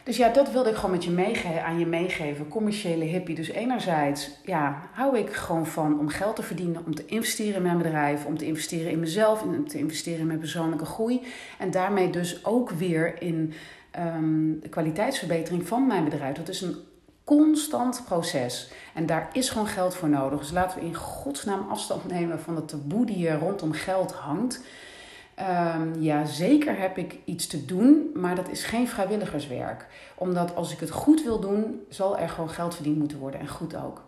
Dus 0.04 0.16
ja, 0.16 0.28
dat 0.28 0.52
wilde 0.52 0.70
ik 0.70 0.74
gewoon 0.74 0.90
met 0.90 1.04
je 1.04 1.10
meegeven, 1.10 1.64
aan 1.64 1.78
je 1.78 1.86
meegeven. 1.86 2.48
Commerciële 2.48 3.04
hippie. 3.04 3.34
Dus 3.34 3.48
enerzijds 3.48 4.30
ja, 4.44 4.82
hou 4.92 5.18
ik 5.18 5.32
gewoon 5.32 5.66
van 5.66 5.98
om 5.98 6.08
geld 6.08 6.36
te 6.36 6.42
verdienen, 6.42 6.82
om 6.86 6.94
te 6.94 7.06
investeren 7.06 7.54
in 7.54 7.62
mijn 7.62 7.78
bedrijf, 7.78 8.24
om 8.24 8.38
te 8.38 8.46
investeren 8.46 8.90
in 8.90 9.00
mezelf, 9.00 9.42
om 9.42 9.68
te 9.68 9.78
investeren 9.78 10.20
in 10.20 10.26
mijn 10.26 10.38
persoonlijke 10.38 10.84
groei. 10.84 11.22
En 11.58 11.70
daarmee 11.70 12.10
dus 12.10 12.44
ook 12.44 12.70
weer 12.70 13.22
in 13.22 13.52
um, 13.98 14.60
de 14.60 14.68
kwaliteitsverbetering 14.68 15.68
van 15.68 15.86
mijn 15.86 16.04
bedrijf. 16.04 16.36
Dat 16.36 16.48
is 16.48 16.60
een 16.60 16.76
constant 17.24 18.02
proces. 18.04 18.70
En 18.94 19.06
daar 19.06 19.28
is 19.32 19.50
gewoon 19.50 19.66
geld 19.66 19.94
voor 19.94 20.08
nodig. 20.08 20.38
Dus 20.38 20.50
laten 20.50 20.78
we 20.78 20.86
in 20.86 20.94
godsnaam 20.94 21.70
afstand 21.70 22.08
nemen 22.08 22.40
van 22.40 22.54
de 22.54 22.64
taboe 22.64 23.06
die 23.06 23.28
er 23.28 23.38
rondom 23.38 23.72
geld 23.72 24.12
hangt. 24.12 24.60
Um, 25.76 26.02
ja, 26.02 26.24
zeker 26.24 26.78
heb 26.78 26.98
ik 26.98 27.16
iets 27.24 27.46
te 27.46 27.64
doen, 27.64 28.10
maar 28.14 28.34
dat 28.34 28.48
is 28.48 28.64
geen 28.64 28.88
vrijwilligerswerk. 28.88 29.86
Omdat 30.14 30.54
als 30.54 30.72
ik 30.72 30.80
het 30.80 30.90
goed 30.90 31.22
wil 31.22 31.40
doen, 31.40 31.80
zal 31.88 32.18
er 32.18 32.28
gewoon 32.28 32.50
geld 32.50 32.74
verdiend 32.74 32.98
moeten 32.98 33.18
worden 33.18 33.40
en 33.40 33.48
goed 33.48 33.76
ook. 33.76 34.02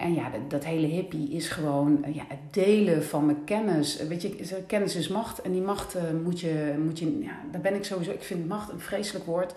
En 0.00 0.14
ja, 0.14 0.30
dat, 0.48 0.64
hele 0.64 0.86
hippie 0.86 1.30
is 1.30 1.48
gewoon 1.48 2.04
ja, 2.12 2.24
het 2.28 2.54
delen 2.54 3.04
van 3.04 3.26
mijn 3.26 3.44
kennis. 3.44 3.96
Weet 3.96 4.22
je, 4.22 4.62
kennis 4.66 4.96
is 4.96 5.08
macht 5.08 5.42
en 5.42 5.52
die 5.52 5.62
macht 5.62 5.96
moet 6.24 6.40
je, 6.40 6.74
moet 6.84 6.98
je 6.98 7.18
ja, 7.22 7.40
daar 7.52 7.60
ben 7.60 7.74
ik 7.74 7.84
sowieso, 7.84 8.10
ik 8.10 8.22
vind 8.22 8.48
macht 8.48 8.72
een 8.72 8.80
vreselijk 8.80 9.24
woord. 9.24 9.54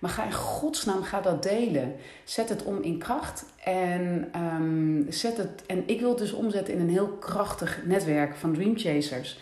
Maar 0.00 0.10
ga 0.10 0.24
in 0.24 0.32
godsnaam 0.32 1.02
ga 1.02 1.20
dat 1.20 1.42
delen. 1.42 1.94
Zet 2.24 2.48
het 2.48 2.62
om 2.62 2.82
in 2.82 2.98
kracht. 2.98 3.44
En, 3.64 4.28
ehm, 4.32 5.10
zet 5.10 5.36
het, 5.36 5.62
en 5.66 5.82
ik 5.86 6.00
wil 6.00 6.08
het 6.08 6.18
dus 6.18 6.32
omzetten 6.32 6.74
in 6.74 6.80
een 6.80 6.90
heel 6.90 7.08
krachtig 7.08 7.80
netwerk 7.84 8.36
van 8.36 8.52
Dream 8.52 8.78
Chasers. 8.78 9.38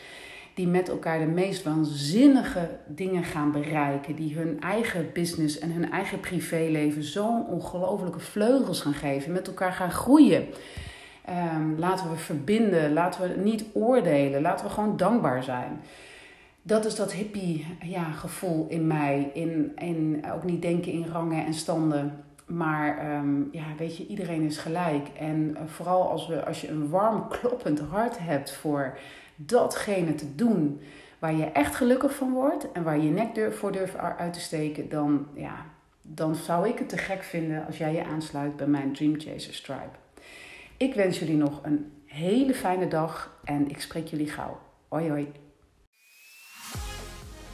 Die 0.58 0.66
met 0.66 0.88
elkaar 0.88 1.18
de 1.18 1.26
meest 1.26 1.62
waanzinnige 1.62 2.68
dingen 2.86 3.24
gaan 3.24 3.52
bereiken. 3.52 4.14
Die 4.16 4.36
hun 4.36 4.60
eigen 4.60 5.10
business 5.12 5.58
en 5.58 5.72
hun 5.72 5.90
eigen 5.90 6.20
privéleven 6.20 7.02
zo'n 7.02 7.46
ongelofelijke 7.46 8.20
vleugels 8.20 8.80
gaan 8.80 8.94
geven. 8.94 9.32
Met 9.32 9.46
elkaar 9.46 9.72
gaan 9.72 9.90
groeien. 9.90 10.46
Ehm, 11.24 11.74
laten 11.76 12.10
we 12.10 12.16
verbinden. 12.16 12.92
Laten 12.92 13.22
we 13.22 13.40
niet 13.40 13.64
oordelen. 13.72 14.42
Laten 14.42 14.66
we 14.66 14.72
gewoon 14.72 14.96
dankbaar 14.96 15.42
zijn 15.42 15.80
dat 16.68 16.84
is 16.84 16.96
dat 16.96 17.12
hippie 17.12 17.66
ja, 17.82 18.04
gevoel 18.04 18.66
in 18.68 18.86
mij. 18.86 19.30
In, 19.34 19.72
in, 19.76 20.24
ook 20.34 20.44
niet 20.44 20.62
denken 20.62 20.92
in 20.92 21.06
rangen 21.12 21.46
en 21.46 21.54
standen. 21.54 22.24
Maar 22.46 22.98
ehm, 22.98 23.36
ja, 23.52 23.64
weet 23.78 23.96
je, 23.96 24.06
iedereen 24.06 24.42
is 24.42 24.58
gelijk. 24.58 25.08
En 25.18 25.50
uh, 25.50 25.58
vooral 25.66 26.10
als, 26.10 26.26
we, 26.26 26.44
als 26.44 26.60
je 26.60 26.68
een 26.68 26.88
warm, 26.88 27.28
kloppend 27.28 27.80
hart 27.80 28.18
hebt 28.18 28.52
voor 28.52 28.98
datgene 29.40 30.14
te 30.14 30.34
doen 30.34 30.80
waar 31.18 31.34
je 31.34 31.44
echt 31.44 31.76
gelukkig 31.76 32.14
van 32.14 32.32
wordt 32.32 32.72
en 32.72 32.82
waar 32.82 32.98
je 32.98 33.10
nek 33.10 33.52
voor 33.52 33.72
durft 33.72 33.96
uit 33.96 34.32
te 34.32 34.40
steken, 34.40 34.88
dan, 34.88 35.26
ja, 35.34 35.64
dan 36.02 36.34
zou 36.34 36.68
ik 36.68 36.78
het 36.78 36.88
te 36.88 36.96
gek 36.96 37.22
vinden 37.22 37.66
als 37.66 37.78
jij 37.78 37.92
je 37.92 38.04
aansluit 38.04 38.56
bij 38.56 38.66
mijn 38.66 38.92
Dream 38.92 39.20
Chaser 39.20 39.62
Tribe. 39.62 39.96
Ik 40.76 40.94
wens 40.94 41.18
jullie 41.18 41.36
nog 41.36 41.60
een 41.62 41.92
hele 42.04 42.54
fijne 42.54 42.88
dag 42.88 43.40
en 43.44 43.70
ik 43.70 43.80
spreek 43.80 44.06
jullie 44.06 44.28
gauw. 44.28 44.58
Hoi 44.88 45.08
hoi. 45.08 45.32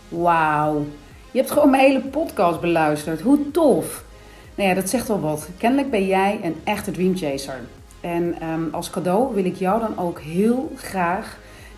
Wauw, 0.08 0.84
je 1.30 1.38
hebt 1.38 1.50
gewoon 1.50 1.70
mijn 1.70 1.82
hele 1.82 2.00
podcast 2.00 2.60
beluisterd. 2.60 3.20
Hoe 3.20 3.50
tof! 3.50 4.04
Nou 4.54 4.68
ja, 4.68 4.74
dat 4.74 4.88
zegt 4.88 5.08
wel 5.08 5.20
wat. 5.20 5.48
Kennelijk 5.58 5.90
ben 5.90 6.06
jij 6.06 6.40
een 6.42 6.56
echte 6.64 6.90
dreamchaser. 6.90 7.60
En 8.00 8.48
um, 8.48 8.68
als 8.72 8.90
cadeau 8.90 9.34
wil 9.34 9.44
ik 9.44 9.56
jou 9.56 9.80
dan 9.80 9.98
ook 9.98 10.20
heel 10.20 10.72
graag 10.76 11.38